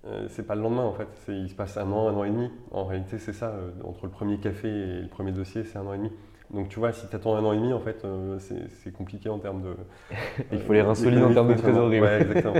[0.06, 2.24] euh, c'est pas le lendemain en fait, C'est- il se passe un an, un an
[2.24, 2.50] et demi.
[2.70, 5.86] En réalité, c'est ça, euh, entre le premier café et le premier dossier, c'est un
[5.86, 6.12] an et demi.
[6.54, 8.92] Donc tu vois, si tu attends un an et demi, en fait, euh, c'est c'est
[8.92, 9.74] compliqué en termes de.
[10.52, 12.00] Il faut les reins solides en termes de trésorerie.
[12.00, 12.54] Ouais, exactement.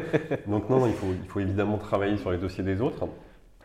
[0.47, 3.07] Donc non, non, il faut, il faut évidemment travailler sur les dossiers des autres.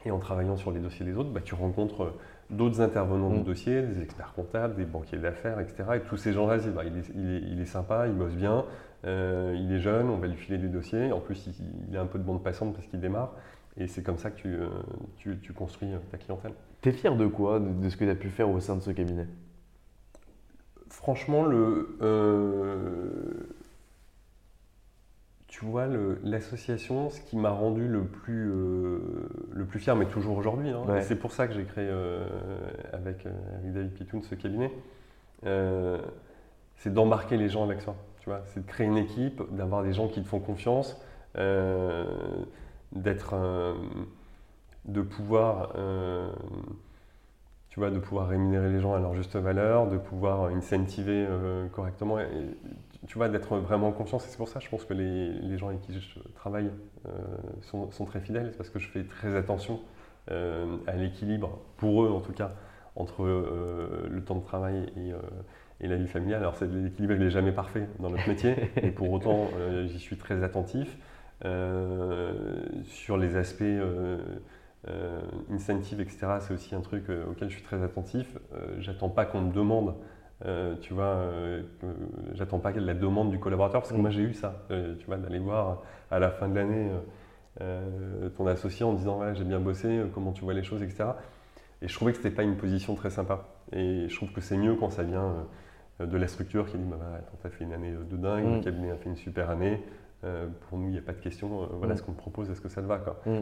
[0.05, 2.13] Et en travaillant sur les dossiers des autres, bah, tu rencontres
[2.49, 3.37] d'autres intervenants Mm.
[3.37, 5.83] du dossier, des experts comptables, des banquiers d'affaires, etc.
[5.95, 8.35] Et tous ces gens-là disent, bah, il, est, il, est, il est sympa, il bosse
[8.35, 8.65] bien,
[9.05, 11.11] euh, il est jeune, on va lui filer des dossiers.
[11.11, 11.53] En plus, il,
[11.89, 13.31] il a un peu de bande passante parce qu'il démarre.
[13.77, 14.67] Et c'est comme ça que tu, euh,
[15.17, 16.51] tu, tu construis euh, ta clientèle.
[16.81, 18.81] T'es fier de quoi, de, de ce que tu as pu faire au sein de
[18.81, 19.25] ce cabinet?
[20.89, 23.47] Franchement, le, euh,
[25.53, 25.85] tu vois,
[26.23, 28.97] l'association, ce qui m'a rendu le plus, euh,
[29.51, 31.03] le plus fier, mais toujours aujourd'hui, hein, Ouais.
[31.03, 32.25] c'est pour ça que j'ai créé euh,
[32.91, 34.71] avec, euh, avec David Pitoun ce cabinet,
[36.77, 37.95] c'est d'embarquer les gens avec soi.
[38.21, 40.99] Tu vois, c'est de créer une équipe, d'avoir des gens qui te font confiance,
[41.35, 43.35] d'être,
[44.85, 46.31] de pouvoir euh,
[47.73, 51.67] tu vois, de pouvoir rémunérer les gens à leur juste valeur, de pouvoir incentiver euh,
[51.69, 52.27] correctement, et,
[53.07, 54.25] tu vois, d'être vraiment en confiance.
[54.25, 56.69] Et c'est pour ça, je pense que les, les gens avec qui je travaille
[57.07, 57.09] euh,
[57.61, 59.81] sont, sont très fidèles, c'est parce que je fais très attention
[60.31, 62.53] euh, à l'équilibre, pour eux en tout cas,
[62.95, 65.11] entre euh, le temps de travail et,
[65.81, 66.41] et la vie familiale.
[66.41, 69.49] Alors, c'est- l'équilibre n'est jamais parfait dans notre métier, mais pour autant,
[69.85, 70.97] j'y suis très attentif.
[72.85, 74.17] Sur les aspects euh,
[74.87, 78.37] euh, incentive, etc., c'est aussi un truc auquel je suis très attentif.
[78.79, 79.95] J'attends pas qu'on me demande,
[80.45, 81.61] euh, tu vois, euh,
[82.33, 85.17] j'attends pas la demande du collaborateur, parce que moi j'ai eu ça, euh, tu vois,
[85.17, 86.89] d'aller voir à la fin de l'année
[88.35, 91.05] ton associé en disant voilà, j'ai bien bossé, comment tu vois les choses, etc.
[91.81, 93.45] Et je trouvais que c'était pas une position très sympa.
[93.71, 95.45] Et je trouve que c'est mieux quand ça vient
[95.99, 98.55] de la structure qui dit bah, bah, attends, t'as fait une année de dingue, Mm.
[98.55, 99.81] le cabinet a fait une super année.
[100.23, 101.63] Euh, pour nous, il n'y a pas de question.
[101.63, 101.97] euh, voilà Mm.
[101.97, 103.19] ce qu'on te propose, est-ce que ça te va quoi.
[103.25, 103.29] Mm.
[103.29, 103.41] Euh,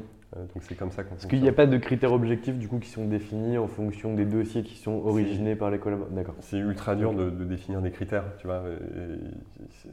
[0.54, 2.80] Donc c'est comme ça qu'on Parce qu'il n'y a pas de critères objectifs du coup
[2.80, 6.16] qui sont définis en fonction des dossiers qui sont originés par les collaborateurs.
[6.16, 6.36] D'accord.
[6.40, 8.64] C'est ultra dur de, de définir des critères, tu vois.
[8.68, 9.90] et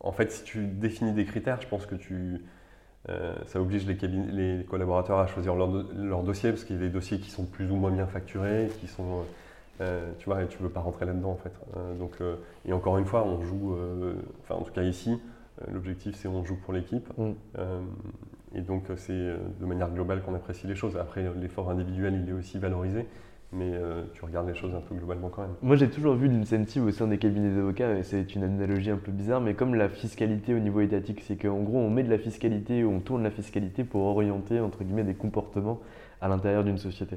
[0.00, 2.40] En fait, si tu définis des critères, je pense que tu,
[3.46, 6.88] ça oblige les, collaborateurs à choisir leur, do- leur dossier, parce qu'il y a des
[6.90, 9.24] dossiers qui sont plus ou moins bien facturés, qui sont,
[10.18, 11.52] tu vois, et tu veux pas rentrer là-dedans en fait.
[11.98, 12.16] Donc,
[12.64, 13.76] et encore une fois, on joue,
[14.42, 15.20] enfin en tout cas ici,
[15.70, 17.08] l'objectif c'est on joue pour l'équipe.
[17.16, 17.32] Mm.
[17.58, 17.80] Euh,
[18.54, 20.96] et donc c'est euh, de manière globale qu'on apprécie les choses.
[20.96, 23.06] Après, l'effort individuel, il est aussi valorisé,
[23.52, 25.54] mais euh, tu regardes les choses un peu globalement quand même.
[25.62, 28.98] Moi j'ai toujours vu l'incentive au sein des cabinets d'avocats, et c'est une analogie un
[28.98, 32.10] peu bizarre, mais comme la fiscalité au niveau étatique, c'est qu'en gros on met de
[32.10, 35.80] la fiscalité, on tourne la fiscalité pour orienter entre guillemets des comportements
[36.20, 37.16] à l'intérieur d'une société.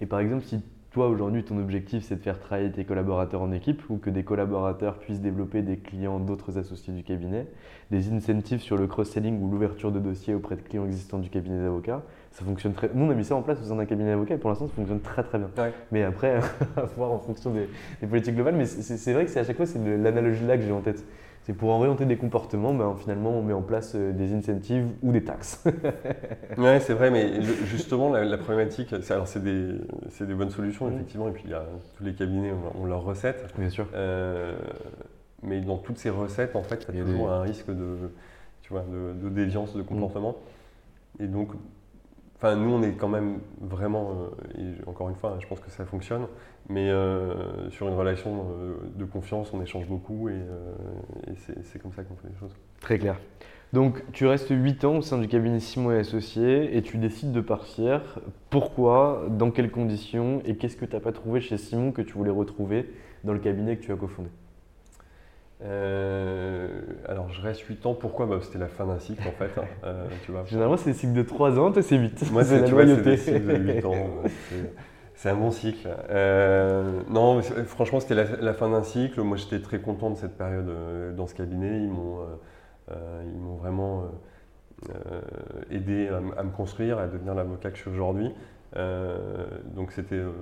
[0.00, 0.60] Et par exemple, si
[0.94, 4.22] toi aujourd'hui ton objectif c'est de faire travailler tes collaborateurs en équipe ou que des
[4.22, 7.48] collaborateurs puissent développer des clients d'autres associés du cabinet,
[7.90, 11.60] des incentives sur le cross-selling ou l'ouverture de dossiers auprès de clients existants du cabinet
[11.60, 12.90] d'avocats, ça fonctionne très.
[12.94, 14.68] Nous on a mis ça en place au sein d'un cabinet d'avocats et pour l'instant
[14.68, 15.50] ça fonctionne très très bien.
[15.58, 15.72] Ouais.
[15.90, 16.36] Mais après,
[16.76, 17.68] à voir en fonction des,
[18.00, 18.54] des politiques globales.
[18.54, 21.04] Mais c'est vrai que c'est à chaque fois, c'est l'analogie là que j'ai en tête.
[21.44, 25.12] C'est pour orienter des comportements, ben, finalement, on met en place euh, des incentives ou
[25.12, 25.62] des taxes.
[26.56, 29.74] Ouais, c'est vrai, mais le- justement, la, la problématique, c'est des,
[30.20, 30.94] des bonnes solutions, Mm.
[30.94, 31.64] effectivement, et puis il y a,
[31.96, 33.86] tous les cabinets ont, leurs recettes, Bien sûr.
[33.94, 34.54] euh,
[35.42, 37.40] mais dans toutes ces recettes, en fait, tu as Il y a toujours des- un
[37.42, 37.96] risque de,
[38.62, 40.36] tu vois, de, de déviance de comportement.
[41.20, 41.50] Et donc,
[42.44, 44.10] enfin, nous, on est quand même vraiment,
[44.58, 46.26] euh, et encore une fois, je pense que ça fonctionne,
[46.68, 50.34] mais euh, sur une relation euh, de confiance, on échange beaucoup, et,
[51.62, 52.54] c'est comme ça qu'on fait les choses.
[52.80, 53.18] Très clair.
[53.72, 57.32] Donc, tu restes 8 ans au sein du cabinet Simon et Associés et tu décides
[57.32, 58.20] de partir.
[58.50, 59.26] Pourquoi?
[59.30, 60.42] Dans quelles conditions?
[60.44, 62.88] Et qu'est-ce que tu n'as pas trouvé chez Simon que tu voulais retrouver
[63.24, 64.28] dans le cabinet que tu as cofondé?
[65.62, 66.68] Euh,
[67.08, 67.94] alors, je reste 8 ans.
[67.94, 68.26] Pourquoi?
[68.26, 69.50] Bah, C'était la fin d'un cycle, en fait.
[69.58, 69.64] hein.
[69.84, 70.44] Euh, tu vois.
[70.46, 72.30] Généralement, c'est des cycles de 3 ans, toi, c'est 8.
[72.32, 73.16] Moi, c'est c'est la c'est loyauté.
[73.40, 73.94] de 8 ans.
[74.48, 74.72] C'est-
[75.16, 75.88] C'est un bon cycle.
[76.10, 79.20] Euh, non, mais c'est- franchement, c'était la, la fin d'un cycle.
[79.22, 80.66] Moi, j'étais très content de cette période
[81.16, 81.78] dans ce cabinet.
[81.82, 84.02] Ils m'ont vraiment
[85.70, 88.30] aidé à, me construire, à devenir l'avocat que je suis aujourd'hui.
[89.74, 90.32] Donc, c'était euh,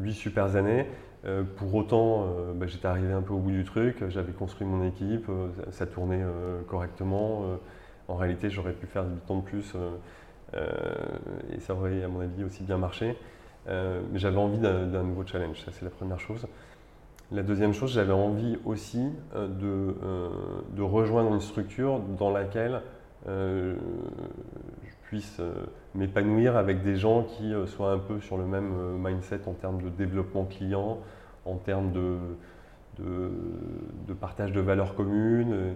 [0.00, 0.86] huit super années.
[1.24, 4.04] Euh, pour autant, euh, bah, j'étais arrivé un peu au bout du truc.
[4.08, 5.28] J'avais construit mon équipe.
[5.28, 7.42] euh, ça, tournait euh, correctement.
[7.44, 7.56] Euh,
[8.08, 9.72] en réalité, j'aurais pu faire 8 ans de plus.
[9.74, 9.90] euh,
[10.54, 10.68] euh,
[11.54, 13.16] et ça aurait, à mon avis, aussi bien marché.
[13.68, 16.46] Euh, mais j'avais envie d'un nouveau challenge, ça c'est la première chose.
[17.30, 20.30] La deuxième chose, j'avais envie aussi euh, de, euh,
[20.84, 22.80] rejoindre une structure dans laquelle euh,
[23.26, 23.74] je
[25.08, 25.52] puisse euh,
[25.94, 29.54] m'épanouir avec des gens qui euh, soient un peu sur le même euh, mindset en
[29.54, 30.98] termes de développement client,
[31.46, 32.18] en termes de,
[32.98, 35.72] de, partage de valeurs communes, euh,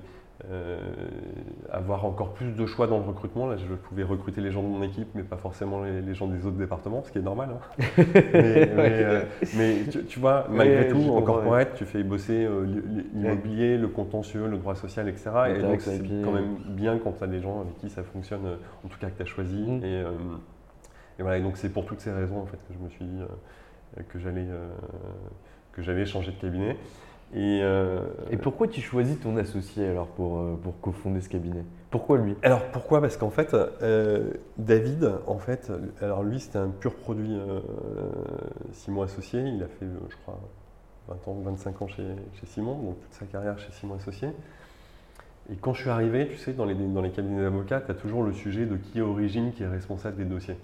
[1.70, 3.46] avoir encore plus de choix dans le recrutement.
[3.46, 6.26] Là, je pouvais recruter les gens de mon équipe, mais pas forcément les, les gens
[6.26, 7.50] des autres départements, ce qui est normal.
[7.52, 7.83] hein.
[8.05, 9.22] mais, mais, euh,
[9.57, 13.78] mais tu, tu vois, malgré tout, en comprends, corporate, tu fais bosser euh, l'i- l'immobilier,
[13.78, 15.31] le contentieux, le droit social, etc.
[15.57, 18.02] Et donc, c'est quand euh, même bien quand tu as des gens avec qui ça
[18.02, 19.57] fonctionne, euh, en tout cas que tu as choisi.
[19.62, 19.78] Mm.
[19.78, 20.11] Et, euh,
[21.18, 23.05] et voilà, et donc c'est pour toutes ces raisons en fait, que je me suis
[23.05, 24.68] dit euh, que j'allais euh,
[25.72, 26.76] que j'allais changer de cabinet.
[27.35, 31.64] Et, euh, Et pourquoi tu choisis ton associé alors pour, euh, pour cofonder ce cabinet?
[31.90, 32.37] Pourquoi lui?
[32.42, 33.01] Alors pourquoi?
[33.01, 37.61] Parce qu'en fait, euh, David, en fait, alors lui c'était un pur produit euh,
[38.73, 39.40] Simon Associé.
[39.40, 40.38] Il a fait, euh, je crois,
[41.09, 44.29] 20 ans, 25 ans chez, chez Simon, donc toute sa carrière chez Simon Associé.
[45.51, 47.95] Et quand je suis arrivé, tu sais, dans les, dans les cabinets d'avocats, tu as
[47.95, 50.57] toujours le sujet de qui est origine, qui est responsable des dossiers.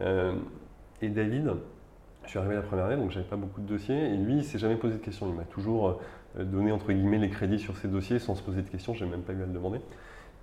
[0.00, 0.34] Euh,
[1.02, 1.52] et David,
[2.26, 4.44] je suis arrivé la première année, donc j'avais pas beaucoup de dossiers, et lui, il
[4.44, 5.28] s'est jamais posé de questions.
[5.28, 6.00] Il m'a toujours
[6.38, 9.06] euh, donné, entre guillemets, les crédits sur ses dossiers sans se poser de questions, j'ai
[9.06, 9.78] même pas eu à le demander.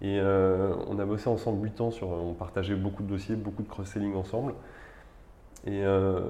[0.02, 3.68] Et euh, on a bossé ensemble 8 ans, on partageait beaucoup de dossiers, beaucoup de
[3.68, 4.54] cross-selling ensemble.
[5.66, 6.22] Et, euh,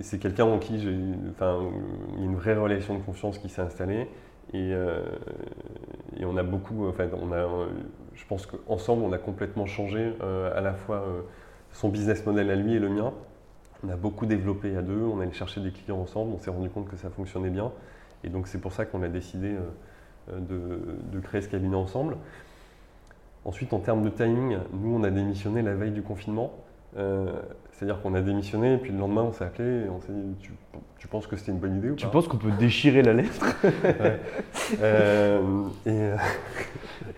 [0.00, 1.58] c'est quelqu'un en qui j'ai, il y a
[2.18, 4.06] une vraie relation de confiance qui s'est installée.
[4.52, 4.72] Et,
[6.24, 7.48] on a beaucoup, enfin, on a,
[8.14, 11.04] je pense qu'ensemble, on a complètement changé à la fois
[11.72, 13.12] son business model à lui et le mien.
[13.84, 16.68] On a beaucoup développé à deux, on allait chercher des clients ensemble, on s'est rendu
[16.68, 17.72] compte que ça fonctionnait bien.
[18.24, 19.54] Et donc c'est pour ça qu'on a décidé
[20.30, 20.80] euh, de,
[21.12, 22.16] de créer ce cabinet ensemble.
[23.46, 26.52] Ensuite, en termes de timing, nous, on a démissionné la veille du confinement.
[26.98, 27.32] Euh,
[27.72, 30.34] C'est-à-dire qu'on a démissionné et puis le lendemain, on s'est appelé et on s'est dit
[30.40, 30.52] tu,
[30.98, 33.56] tu penses que c'était une bonne idée ou Tu penses qu'on peut déchirer la lettre?
[33.84, 34.20] Ouais.
[34.82, 35.40] Euh,
[35.86, 36.16] et, euh,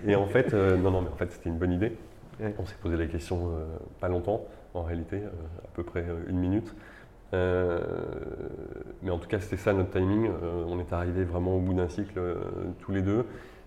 [0.07, 1.97] et en fait, euh, non, non, mais en fait, c'était une bonne idée.
[2.41, 2.55] Ouais.
[2.59, 3.65] On s'est posé la question euh,
[4.01, 4.43] pas longtemps,
[4.75, 5.29] en réalité, euh,
[5.65, 6.75] à peu près euh, une minute.
[7.35, 7.81] Euh,
[9.03, 10.29] mais en tout cas, c'était ça notre timing.
[10.69, 12.21] On est arrivé vraiment au bout d'un cycle
[12.81, 13.25] tous les deux.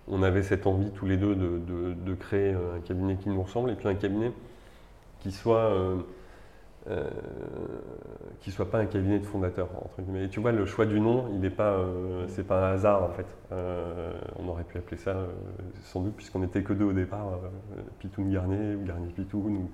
[0.08, 1.58] On avait cette envie tous les deux de,
[1.94, 4.30] de- créer un cabinet qui nous ressemble et puis un cabinet
[5.18, 5.72] qui soit
[8.40, 10.26] qui soit pas un cabinet de fondateur entre guillemets.
[10.26, 11.76] Et tu vois, le choix du nom, il n'est pas,
[12.28, 13.26] c'est pas un hasard en fait.
[14.38, 15.16] On aurait pu appeler ça
[15.82, 17.40] sans doute puisqu'on n'était que deux au départ,
[17.98, 19.56] Pitoun Garnier ou Garnier Pitoun.
[19.56, 19.70] ou-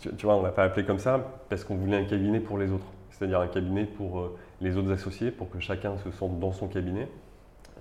[0.00, 2.58] tu, tu vois, on l'a pas appelé comme ça parce qu'on voulait un cabinet pour
[2.58, 6.38] les autres, c'est-à-dire un cabinet pour euh, les autres associés, pour que chacun se sente
[6.40, 7.08] dans son cabinet.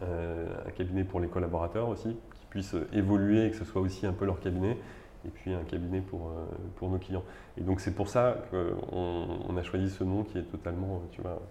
[0.01, 3.81] Euh, un cabinet pour les collaborateurs aussi, qui puissent euh, évoluer et que ce soit
[3.81, 4.77] aussi un peu leur cabinet,
[5.25, 6.31] et puis un cabinet pour,
[6.77, 7.23] pour nos clients.
[7.57, 11.21] Et donc c'est pour ça qu'on on a choisi ce nom qui est totalement, tu
[11.21, 11.41] vois,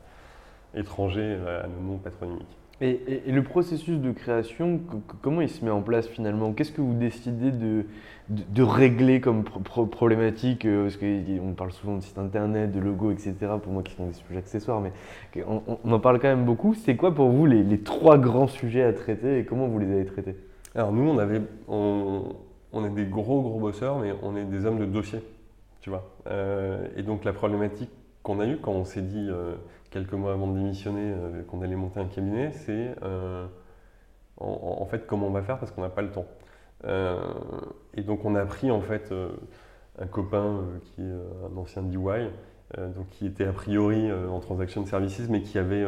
[0.74, 2.56] étranger à nos noms patronymiques.
[2.80, 6.52] et, et- le processus de création, co- co- comment il se met en place finalement?
[6.52, 7.84] Qu'est-ce que vous décidez de,
[8.28, 12.80] de, régler comme pro- pro- problématique euh, Parce qu'on parle souvent de site internet, de
[12.80, 13.34] logo, etc.
[13.62, 14.92] Pour moi qui sont des sujets accessoires, mais
[15.46, 16.74] on, en parle quand même beaucoup.
[16.74, 20.04] C'est quoi pour vous les, trois grands sujets à traiter et comment vous les avez
[20.04, 20.36] traités?
[20.74, 22.34] Alors nous, on, avait, on,
[22.84, 25.20] est des gros gros bosseurs, mais on est des hommes de dossier,
[25.80, 26.10] tu vois.
[26.28, 27.90] Euh, et donc la problématique
[28.22, 29.54] qu'on a eue quand on s'est dit euh,
[29.90, 32.94] quelques mois avant de démissionner euh, qu'on allait monter un cabinet, c'est
[34.40, 36.26] en fait comment on va faire parce qu'on n'a pas le temps.
[36.84, 37.18] Euh,
[37.94, 39.30] et donc on a pris en fait euh,
[39.98, 42.30] un copain euh, qui est un ancien DIY,
[42.94, 45.86] donc qui était a priori en transaction services, mais qui avait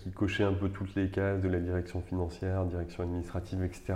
[0.00, 3.94] qui cochait un peu toutes les cases de la direction financière, direction administrative, etc.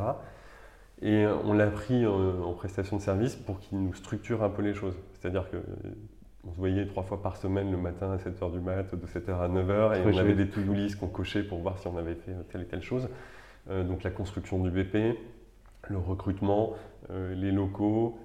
[1.02, 4.72] Et on l'a pris en prestation de service pour qu'il nous structure un peu les
[4.72, 4.96] choses.
[5.12, 5.58] C'est-à-dire que
[6.48, 9.38] on se voyait trois fois par semaine le matin à 7h du mat, de 7h
[9.38, 11.98] à 9h, et Très on avait des to-do list qu'on cochait pour voir si on
[11.98, 13.10] avait fait telle et telle chose.
[13.68, 15.18] Donc la construction du BP,
[15.88, 16.74] le recrutement,
[17.10, 18.18] les locaux,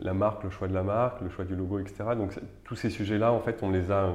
[0.00, 2.04] la marque, le choix de la marque, le choix du logo, etc.
[2.16, 4.12] Donc tous ces sujets-là, en fait, on les a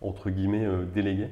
[0.00, 1.30] entre guillemets délégués.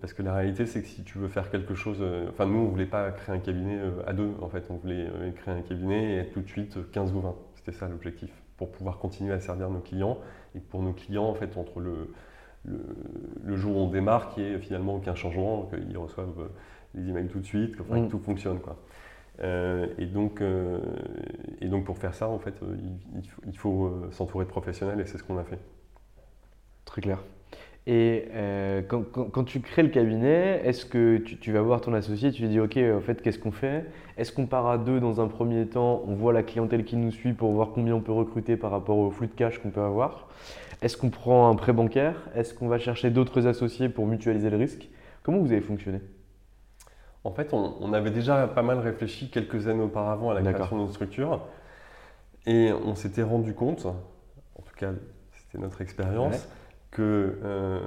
[0.00, 2.68] parce que la réalité, c'est que si tu veux faire quelque chose, enfin nous, on
[2.68, 6.16] voulait pas créer un cabinet à deux, en fait, on voulait créer un cabinet et
[6.18, 7.34] être tout de suite 15 ou 20.
[7.56, 10.18] C'était ça l'objectif, pour pouvoir continuer à servir nos clients
[10.54, 12.12] et pour nos clients, en fait, entre le,
[12.64, 16.50] le, jour où on démarre, qu'il n'y ait finalement aucun changement, qu'ils reçoivent
[16.94, 18.08] les emails tout de suite, que, mm.
[18.08, 18.60] tout fonctionne.
[18.60, 18.76] Quoi.
[19.40, 20.78] Euh, et, donc, euh,
[21.60, 22.76] et donc pour faire ça, en fait, euh,
[23.46, 25.58] il, faut, s'entourer de professionnels et c'est ce qu'on a fait.
[26.84, 27.18] Très clair.
[27.88, 28.28] Et
[28.88, 32.60] quand, tu crées le cabinet, est-ce que tu, vas voir ton associé, tu lui dis
[32.60, 33.86] ok, en fait, qu'est-ce qu'on fait?
[34.16, 37.10] Est-ce qu'on part à deux dans un premier temps On voit la clientèle qui nous
[37.10, 39.80] suit pour voir combien on peut recruter par rapport au flux de cash qu'on peut
[39.80, 40.28] avoir?
[40.80, 42.28] Est-ce qu'on prend un prêt bancaire?
[42.36, 44.88] Est-ce qu'on va chercher d'autres associés pour mutualiser le risque?
[45.24, 45.98] Comment vous avez fonctionné?
[47.24, 50.82] En fait, on, avait déjà pas mal réfléchi quelques années auparavant à la création de
[50.82, 51.40] notre structure.
[52.46, 54.90] Et on s'était rendu compte, en tout cas
[55.36, 56.48] c'était notre expérience,
[56.90, 57.80] que euh,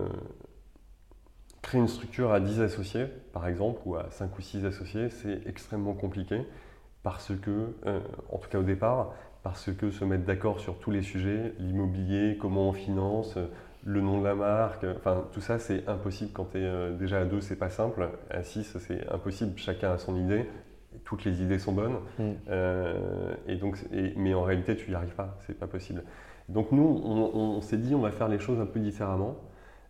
[1.62, 5.46] créer une structure à 10 associés, par exemple, ou à 5 ou 6 associés, c'est
[5.46, 6.42] extrêmement compliqué
[7.04, 8.00] parce que, euh,
[8.32, 9.14] en tout cas au départ,
[9.44, 13.38] parce que se mettre d'accord sur tous les sujets, l'immobilier, comment on finance,
[13.86, 17.20] le nom de la marque, enfin tout ça c'est impossible quand tu es euh, déjà
[17.20, 18.10] à deux, c'est pas simple.
[18.32, 20.50] À six, c'est impossible, chacun a son idée,
[21.04, 21.98] toutes les idées sont bonnes.
[22.18, 22.24] Mm.
[22.50, 23.78] Euh, et donc,
[24.18, 26.04] mais en réalité, tu n'y arrives pas, c'est pas possible.
[26.50, 29.36] Donc nous, on, s'est dit, on va faire les choses un peu différemment.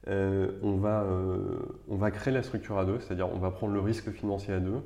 [0.08, 1.06] Euh, on, va,
[1.89, 4.60] on va créer la structure à deux, c'est-à-dire on va prendre le risque financier à
[4.60, 4.82] deux,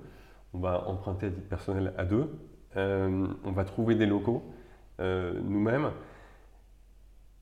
[0.53, 2.29] on va emprunter à titre personnel à deux,
[2.75, 4.43] on va trouver des locaux
[4.99, 5.91] nous-mêmes.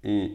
[0.04, 0.32] Et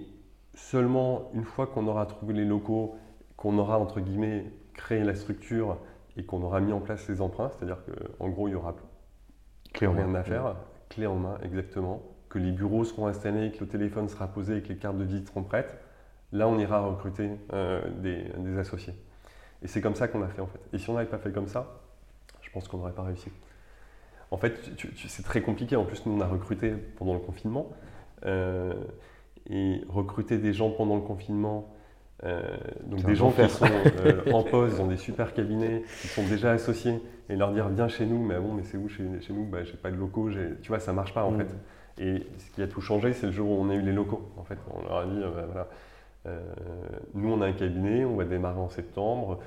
[0.55, 2.97] seulement une fois qu'on aura trouvé les locaux,
[3.37, 5.79] qu'on aura entre guillemets créé la structure
[6.17, 8.75] et qu'on aura mis en place les emprunts, c'est-à-dire qu'en gros il y aura
[9.73, 10.21] clé en rien main.
[10.21, 10.57] à faire,
[10.89, 14.63] clé en main exactement, que les bureaux seront installés, que le téléphone sera posé et
[14.63, 15.79] que les cartes de visite seront prêtes,
[16.33, 18.95] là on ira recruter euh, des, associés.
[19.63, 20.61] Et c'est comme ça qu'on a fait en fait.
[20.73, 21.81] Et si on n'avait pas fait comme ça,
[22.41, 23.31] je pense qu'on n'aurait pas réussi.
[24.31, 24.71] En fait,
[25.09, 25.77] c'est très compliqué.
[25.77, 27.71] En plus, nous, on a recruté pendant le confinement.
[28.25, 28.73] Euh,
[29.51, 31.73] et recruter des gens pendant le confinement,
[32.25, 32.41] euh,
[32.85, 33.65] donc des gens qui sont
[34.05, 37.89] euh, en poste dans des super cabinets, qui sont déjà associés, et leur dire viens
[37.89, 39.45] chez nous, mais bon, mais c'est où chez, chez nous?
[39.45, 40.31] Bah, J'ai pas de locaux,
[40.63, 41.39] tu vois, ça marche pas en mm.
[41.39, 42.03] fait.
[42.05, 44.31] Et ce qui a tout changé, c'est le jour où on a eu les locaux.
[44.37, 45.69] En fait, on leur a dit euh, voilà,
[47.15, 49.41] nous on a un cabinet, on va démarrer en septembre,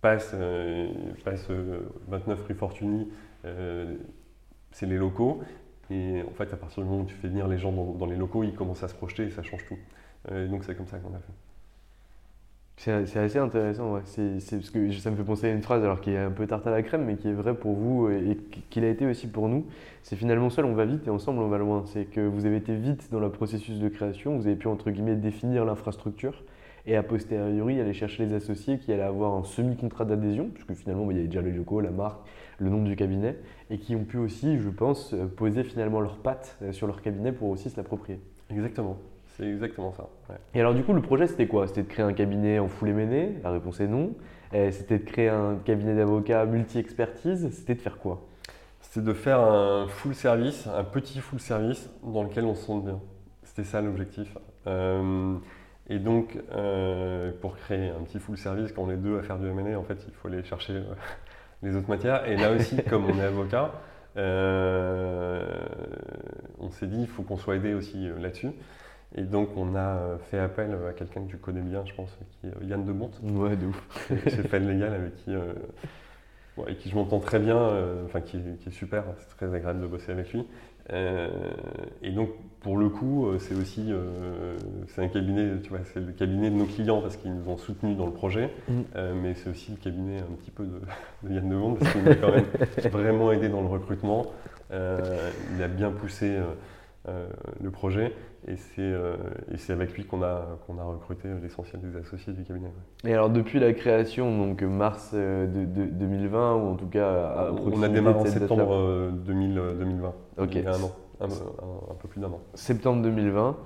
[0.00, 0.34] passe,
[1.24, 1.48] passe
[2.08, 3.08] 29 rue Fortuny,
[4.72, 5.40] c'est les locaux.
[5.92, 8.16] Et en fait, à partir du moment où tu fais venir les gens dans, les
[8.16, 9.78] locaux, ils commencent à se projeter et ça change tout.
[10.30, 11.32] Euh, donc c'est comme ça qu'on a fait.
[12.76, 14.00] C'est assez intéressant, ouais.
[14.04, 16.82] ça me fait penser à une phrase alors qui est un peu tarte à la
[16.82, 18.38] crème, mais qui est vraie pour vous et
[18.70, 19.66] qu'il a été aussi pour nous.
[20.02, 21.84] C'est finalement seul on va vite et ensemble on va loin.
[21.86, 24.90] C'est que vous avez été vite dans le processus de création, vous avez pu entre
[24.90, 26.42] guillemets définir l'infrastructure
[26.86, 31.04] et a posteriori aller chercher les associés qui allaient avoir un semi-contrat d'adhésion, puisque finalement
[31.04, 32.20] bah, il y avait déjà le locaux, la marque,
[32.58, 33.36] le nom du cabinet,
[33.70, 37.02] et qui ont pu aussi, je pense, euh, poser finalement leurs pattes euh, sur leur
[37.02, 38.20] cabinet pour aussi se l'approprier.
[38.50, 38.98] Exactement.
[39.26, 40.10] C'est exactement ça.
[40.52, 41.66] Et alors du coup, le projet, c'était quoi?
[41.66, 44.12] C'était de créer un cabinet en full M&A La réponse est non.
[44.70, 47.48] C'était de créer un cabinet d'avocats multi-expertise?
[47.50, 48.28] C'était de faire quoi?
[48.80, 52.84] C'était de faire un full service, un petit full service dans lequel on se sente
[52.84, 53.00] bien.
[53.44, 54.36] C'était ça l'objectif.
[54.66, 55.34] Euh,
[55.88, 56.38] et donc,
[57.40, 59.82] pour créer un petit full service, quand on est deux à faire du M&A, en
[59.82, 60.82] fait, il faut aller chercher
[61.62, 62.26] les autres matières.
[62.26, 63.72] Et là aussi, comme on est avocat,
[64.16, 65.42] euh,
[66.58, 68.50] on s'est dit il faut qu'on soit aidé aussi euh, là-dessus.
[69.14, 72.16] Et donc on a euh, fait appel à quelqu'un que tu connais bien, je pense,
[72.40, 73.10] qui est Yann Debont.
[73.22, 74.08] Ouais, de ouf.
[74.24, 75.34] Chez Fed Légal, avec qui,
[76.58, 77.58] avec qui je m'entends très bien,
[78.04, 80.46] enfin qui, qui, est super, c'est très agréable de bosser avec lui.
[80.90, 82.30] Et donc
[82.62, 84.56] pour le coup, euh, c'est aussi euh,
[84.88, 87.56] c'est un cabinet, tu vois, c'est le cabinet de nos clients parce qu'ils nous ont
[87.56, 88.80] soutenus dans le projet, mm.
[88.94, 90.80] euh, mais c'est aussi le cabinet un petit peu de,
[91.28, 92.46] de Yann Monde parce qu'il nous a quand même
[92.92, 94.26] vraiment aidé dans le recrutement.
[94.70, 96.38] il a bien poussé
[97.06, 98.12] le projet
[98.48, 102.70] et c'est avec lui qu'on a, qu'on a recruté l'essentiel des associés du cabinet.
[103.04, 107.88] Et alors depuis la création, donc mars de, 2020 ou en tout cas On a
[107.88, 110.54] démarré en septembre 2020, ok.
[110.54, 112.40] il y a un an un, peu plus d'un an.
[112.54, 113.56] Septembre 2020.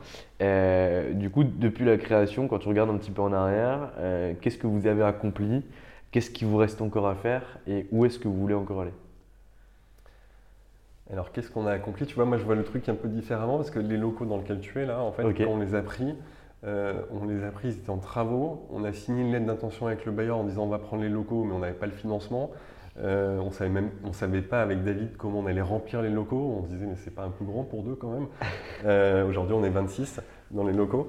[0.43, 4.35] Euh, du coup, depuis la création, quand tu regardes un petit peu en arrière, euh,
[4.41, 5.63] qu'est-ce que vous avez accompli?
[6.11, 7.59] Qu'est-ce qui vous reste encore à faire?
[7.67, 8.93] Et où est-ce que vous voulez encore aller?
[11.13, 12.05] Alors, qu'est-ce qu'on a accompli?
[12.07, 14.39] Tu vois, moi, je vois le truc un peu différemment parce que les locaux dans
[14.39, 16.15] lesquels tu es là, en fait, quand on les a pris,
[16.65, 18.67] euh, on les a pris, ils étaient en travaux.
[18.71, 21.09] On a signé une lettre d'intention avec le bailleur en disant on va prendre les
[21.09, 22.51] locaux, mais on n'avait pas le financement.
[22.99, 26.61] Euh, on savait même, on savait pas avec David comment on allait remplir les locaux.
[26.61, 28.27] On se disait mais c'est pas un peu grand pour deux quand même.
[28.85, 31.09] Euh, Aujourd'hui on est 26 dans les locaux.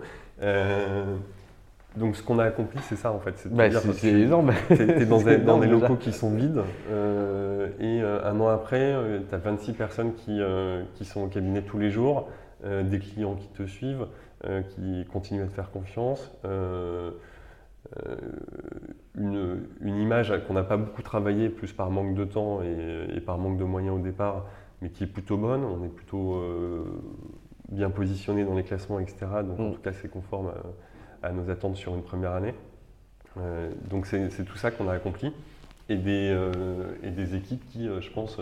[1.98, 3.34] Euh, donc ce qu'on a accompli c'est ça en fait.
[3.38, 4.54] C'est de Bah, énorme.
[4.70, 8.94] T'es t'es dans, des, dans locaux qui sont vides euh, et euh, un an après,
[9.30, 12.28] tu as 26 personnes qui, euh, qui sont au cabinet tous les jours,
[12.66, 14.08] euh, des clients qui te suivent,
[14.46, 16.32] euh, qui continuent à te faire confiance.
[16.46, 17.12] euh,
[18.10, 18.16] euh,
[19.18, 23.22] une, une image qu'on n'a pas beaucoup travaillé, plus par manque de temps et, et
[23.22, 24.46] par manque de moyens au départ,
[24.82, 25.64] mais qui est plutôt bonne.
[25.64, 26.84] On est plutôt euh,
[27.70, 29.16] bien positionné dans les classements, etc.
[29.44, 29.74] Donc en Mm.
[29.74, 30.54] tout cas, c'est conforme à,
[31.24, 32.54] à nos attentes sur une première année.
[33.38, 35.34] Euh, donc c'est tout ça qu'on a accompli.
[35.90, 38.40] Et des, euh, équipes qui, euh, je pense,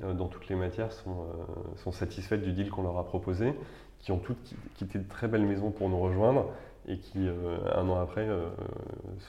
[0.00, 3.54] dans toutes les matières, sont, satisfaites du deal qu'on leur a proposé,
[3.98, 6.50] qui ont toutes qui- quitté de très belles maisons pour nous rejoindre
[6.88, 7.28] et qui,
[7.74, 8.26] un an après,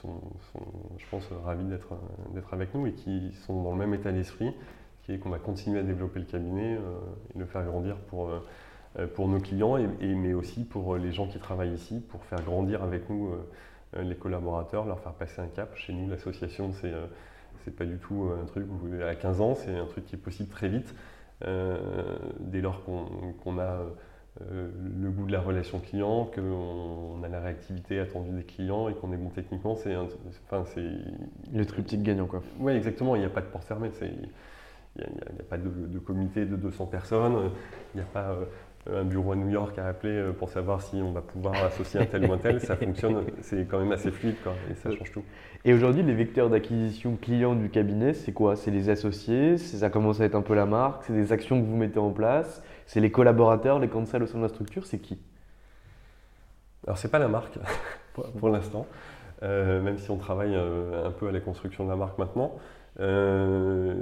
[0.00, 0.20] sont,
[0.52, 0.60] sont,
[0.98, 4.50] je pense, ravis d'être avec nous et qui sont dans le même état d'esprit,
[5.02, 6.78] qui est qu'on va continuer à développer le cabinet
[7.34, 8.30] et le faire grandir pour,
[9.14, 12.42] pour nos clients, et, et- mais aussi pour les gens qui travaillent ici, pour faire
[12.42, 13.36] grandir avec nous euh,
[13.96, 15.74] euh, les collaborateurs, leur faire passer un cap.
[15.76, 17.06] Chez nous, l'association, c'est euh,
[17.64, 20.18] c'est pas du tout un truc où à 15 ans, c'est un truc qui est
[20.18, 20.94] possible très vite.
[21.44, 21.76] euh,
[22.40, 23.80] dès lors qu'on a
[24.40, 24.68] euh,
[25.00, 29.12] le goût de la relation client, qu'on a la réactivité attendue des clients et qu'on
[29.12, 29.94] est bon techniquement, c'est
[30.50, 30.64] enfin,
[31.52, 32.42] Le triptyque gagnant, quoi.
[32.58, 33.14] oui, exactement.
[33.16, 33.90] Il n'y a pas de porte fermée.
[34.00, 34.08] Il
[34.98, 35.04] n'y
[35.40, 37.50] a, pas de, de comité de 200 personnes.
[37.94, 38.44] Il n'y a pas euh,
[38.90, 42.00] un bureau à New York à appeler euh, pour savoir si on va pouvoir associer
[42.00, 42.60] un tel ou un tel.
[42.60, 43.24] Ça fonctionne.
[43.40, 45.22] C'est quand même assez fluide quoi, et ça change tout.
[45.64, 48.56] Et aujourd'hui, les vecteurs d'acquisition clients du cabinet, c'est quoi?
[48.56, 49.58] C'est les associés?
[49.58, 51.04] Ça commence à être un peu la marque?
[51.04, 52.64] C'est des actions que vous mettez en place?
[52.86, 54.84] C'est les collaborateurs, les cancels au sein de la structure?
[54.84, 55.18] C'est qui?
[56.84, 57.58] Alors, c'est pas la marque
[58.38, 58.86] pour, l'instant,
[59.44, 62.56] euh, même si on travaille euh, un peu à la construction de la marque maintenant.
[63.00, 63.94] Euh,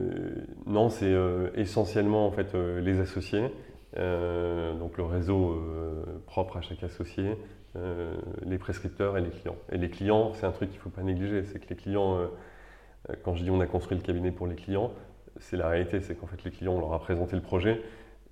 [0.66, 3.48] non, c'est euh, essentiellement en fait euh, les associés, euh,
[3.96, 7.36] donc le réseau euh, propre à chaque associé,
[7.76, 8.14] euh,
[8.44, 9.56] les prescripteurs et les clients.
[9.70, 12.16] Et les clients, c'est un truc qu'il ne faut pas négliger, c'est que les clients,
[12.16, 12.26] euh,
[13.08, 14.92] euh, quand je dis on a construit le cabinet pour les clients,
[15.38, 17.80] c'est la réalité, c'est qu'en fait les clients, on leur a présenté le projet,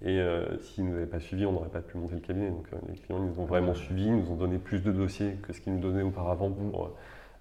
[0.02, 2.50] et euh, s'ils ne nous avaient pas suivis, on n'aurait pas pu monter le cabinet.
[2.50, 5.36] Donc euh, les clients ils nous ont vraiment suivis, nous ont donné plus de dossiers
[5.42, 6.90] que ce qu'ils nous donnaient auparavant pour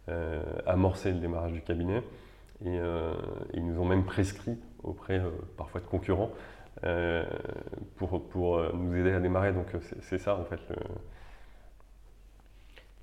[0.09, 2.01] euh, amorcer le démarrage du cabinet.
[2.63, 3.13] Et euh,
[3.53, 6.31] ils nous ont même prescrit auprès euh, parfois de concurrents
[6.83, 7.25] euh,
[7.97, 9.53] pour, pour euh, nous aider à démarrer.
[9.53, 10.59] Donc euh, c'est- ça en fait.
[10.69, 10.75] Le...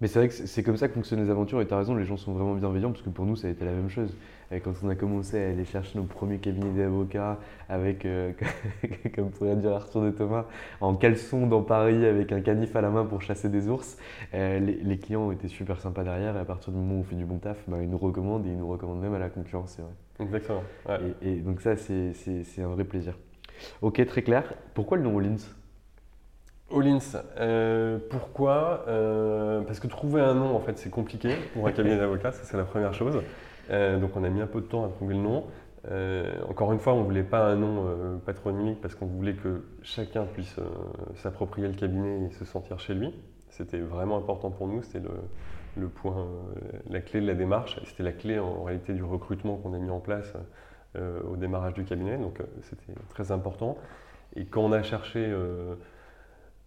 [0.00, 1.94] Mais c'est vrai que c'est comme ça que fonctionnent les aventures et tu as raison,
[1.94, 4.14] les gens sont vraiment bienveillants parce que pour nous ça a été la même chose.
[4.50, 8.32] Et quand on a commencé à aller chercher nos premiers cabinets d'avocats avec, euh,
[9.14, 10.46] comme pourrait dire Arthur de Thomas,
[10.80, 13.96] en caleçon dans Paris avec un canif à la main pour chasser des ours,
[14.34, 17.00] euh, les, les clients ont été super sympas derrière et à partir du moment où
[17.00, 19.18] on fait du bon taf, bah, ils nous recommandent et ils nous recommandent même à
[19.20, 19.92] la concurrence, c'est vrai.
[20.18, 20.64] Exactement.
[20.86, 21.00] ouais.
[21.22, 22.12] Et, et donc ça c'est
[22.62, 23.16] un vrai plaisir.
[23.82, 24.54] Ok, très clair.
[24.74, 25.36] Pourquoi le nom All-ins
[27.38, 31.96] euh, pourquoi Euh, Parce que trouver un nom, en fait, c'est compliqué pour un cabinet
[31.96, 33.22] d'avocats, ça c'est la première chose.
[33.70, 35.44] Euh, donc on a mis un peu de temps à trouver le nom.
[36.48, 40.24] Encore une fois, on ne voulait pas un nom patronymique parce qu'on voulait que chacun
[40.24, 40.56] puisse
[41.16, 43.12] s'approprier le cabinet et se sentir chez lui.
[43.50, 45.06] C'était vraiment important pour nous, c'était
[45.76, 46.26] le, point,
[46.88, 49.90] la clé de la démarche, c'était la clé en réalité du recrutement qu'on a mis
[49.90, 50.32] en place
[50.96, 53.76] euh, au démarrage du cabinet, donc euh, c'était très important.
[54.36, 55.74] Et quand on a cherché euh,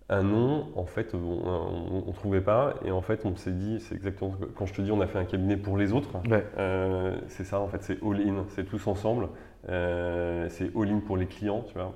[0.10, 2.76] un nom, en fait, on ne trouvait pas.
[2.86, 5.02] Et en fait, on s'est dit, c'est exactement ce que- quand je te dis, on
[5.02, 6.10] a fait un cabinet pour les autres.
[6.30, 6.46] Ouais.
[6.58, 9.28] euh, c'est ça, en fait, c'est all-in, c'est tous ensemble.
[9.68, 11.94] Euh, c'est all-in pour les clients, tu vois.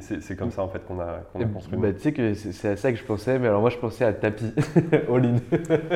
[0.00, 1.78] C'est- comme ça, en fait, qu'on a, qu'on a construit.
[1.78, 4.04] Bah, tu sais que c'est à ça que je pensais, mais alors moi je pensais
[4.04, 4.52] à tapis,
[5.08, 5.36] All-in.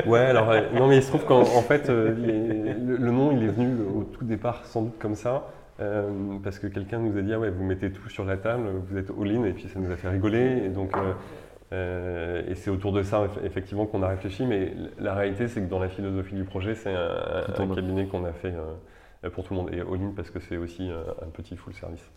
[0.09, 3.33] Ouais, alors, euh, non, mais il se trouve qu'en en fait, les- le, le nom,
[3.35, 5.47] il est venu au tout départ sans doute comme ça,
[5.81, 6.09] euh,
[6.43, 8.97] parce que quelqu'un nous a dit, ah ouais, vous mettez tout sur la table, vous
[8.97, 11.13] êtes all-in, et puis ça nous a fait rigoler, et donc, euh,
[11.73, 15.61] euh, et c'est autour de ça, eff- effectivement, qu'on a réfléchi, mais la réalité, c'est
[15.61, 18.53] que dans la philosophie du projet, c'est un, un cabinet qu'on a fait
[19.33, 22.09] pour tout le monde, et all-in parce que c'est aussi un petit full service.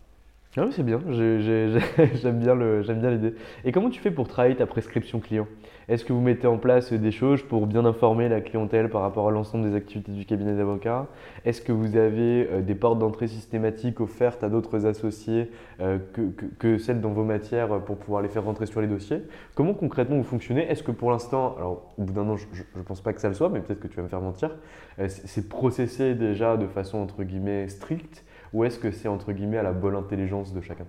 [0.57, 3.33] Ah oui, c'est bien, j'aime bien l'idée.
[3.65, 5.47] Et comment tu fais pour travailler ta prescription client?
[5.87, 9.27] Est-ce que vous mettez en place des choses pour bien informer la clientèle par rapport
[9.27, 11.07] à l'ensemble des activités du cabinet d'avocats
[11.45, 16.21] Est-ce que vous avez euh, des portes d'entrée systématiques offertes à d'autres associés euh, que,
[16.59, 19.21] que- celles dans vos matières pour pouvoir les faire rentrer sur les dossiers
[19.53, 22.83] Comment concrètement vous fonctionnez Est-ce que pour l'instant, alors au bout d'un an, je ne
[22.83, 24.55] pense pas que ça le soit, mais peut-être que tu vas me faire mentir,
[24.99, 28.23] euh, c'est processé déjà de façon entre guillemets stricte
[28.53, 30.85] ou est-ce que c'est entre guillemets à la bonne intelligence de chacun?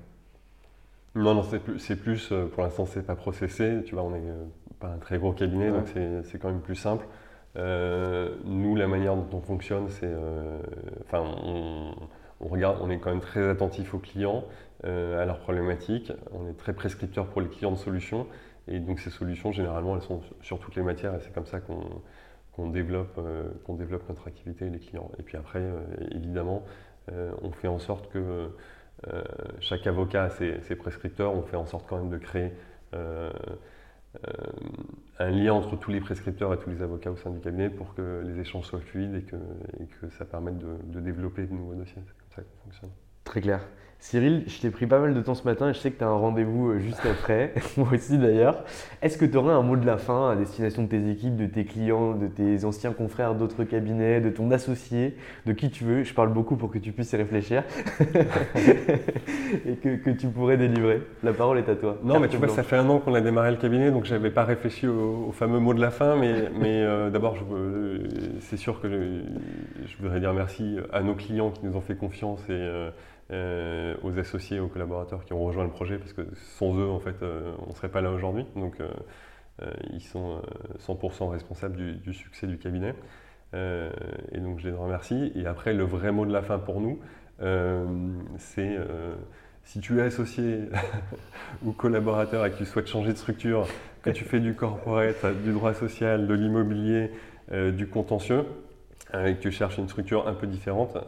[1.14, 3.82] Non, non, c'est plus, plus, pour l'instant, c'est pas processé.
[3.86, 4.44] Tu vois, on euh,
[4.80, 5.78] pas un très gros cabinet, Ouais.
[5.78, 5.88] donc
[6.24, 7.06] c'est- quand même plus simple.
[8.44, 10.12] nous, la manière dont on fonctionne, c'est,
[11.06, 11.94] enfin, on,
[12.40, 14.44] on, regarde, on est quand même très attentif aux clients,
[14.84, 16.12] à leurs problématiques.
[16.32, 18.26] On est très prescripteur pour les clients de solutions.
[18.68, 21.60] Et donc ces solutions, généralement, elles sont sur toutes les matières et c'est comme ça
[21.60, 23.18] qu'on développe,
[23.64, 25.10] qu'on développe notre activité et les clients.
[25.18, 25.62] Et puis après,
[26.10, 26.62] évidemment,
[27.10, 28.50] on fait en sorte que
[29.12, 29.22] euh,
[29.60, 32.52] chaque avocat a ses, prescripteurs, on fait en sorte quand même de créer
[32.94, 33.54] euh, euh,
[35.18, 37.94] un lien entre tous les prescripteurs et tous les avocats au sein du cabinet pour
[37.94, 39.36] que les échanges soient fluides et que,
[40.00, 42.02] que ça permette de, de développer de nouveaux dossiers.
[42.06, 42.90] C'est comme ça qu'on fonctionne.
[43.24, 43.60] Très clair.
[44.08, 46.04] Cyril, je t'ai pris pas mal de temps ce matin et je sais que tu
[46.04, 48.62] as un rendez-vous euh, juste après, moi aussi d'ailleurs.
[49.02, 51.46] Est-ce que tu aurais un mot de la fin à destination de tes équipes, de
[51.46, 56.04] tes clients, de tes anciens confrères d'autres cabinets, de ton associé, de qui tu veux?
[56.04, 57.64] Je parle beaucoup pour que tu puisses y réfléchir
[59.66, 61.02] et que, tu pourrais délivrer.
[61.24, 61.98] La parole est à toi.
[62.04, 64.14] Non, mais tu vois, ça fait un an qu'on a démarré le cabinet, donc je
[64.14, 67.36] n'avais pas réfléchi au, fameux mot de la fin, mais, mais euh, d'abord,
[68.38, 72.38] c'est sûr que je, voudrais dire merci à nos clients qui nous ont fait confiance
[72.48, 72.52] et.
[72.52, 72.90] Euh,
[73.32, 76.22] euh, aux associés, aux collaborateurs qui ont rejoint le projet, parce que
[76.58, 78.46] sans eux, en fait, euh, on ne serait pas là aujourd'hui.
[78.54, 78.88] Donc, euh,
[79.92, 80.40] ils sont
[80.78, 82.94] 100% responsables du, succès du cabinet.
[83.54, 85.32] et donc, je les remercie.
[85.34, 87.00] Et après, le vrai mot de la fin pour nous,
[88.38, 88.76] c'est
[89.64, 90.68] si tu es associé
[91.64, 93.66] ou collaborateur et que tu souhaites changer de structure,
[94.02, 97.10] que tu fais du corporate, du droit social, de l'immobilier,
[97.50, 98.44] du contentieux,
[99.14, 100.98] et que tu cherches une structure un peu différente,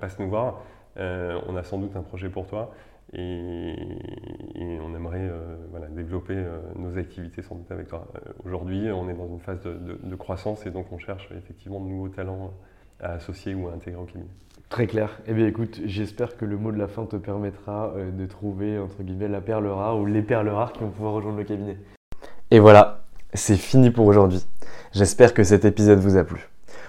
[0.00, 0.62] passe nous voir.
[0.98, 2.72] Euh, on a sans doute un projet pour toi
[3.12, 3.74] et,
[4.80, 5.56] on aimerait euh,
[5.90, 8.06] développer euh, nos activités sans doute avec toi.
[8.44, 12.08] Aujourd'hui, on est dans une phase de, croissance et donc on cherche effectivement de nouveaux
[12.08, 12.52] talents
[13.00, 14.26] à associer ou à intégrer au cabinet.
[14.68, 15.20] Très clair.
[15.26, 19.02] Eh bien écoute, j'espère que le mot de la fin te permettra de trouver entre
[19.02, 21.76] guillemets la perle rare ou les perles rares qui vont pouvoir rejoindre le cabinet.
[22.50, 24.44] Et voilà, c'est fini pour aujourd'hui.
[24.92, 26.48] J'espère que cet épisode vous a plu.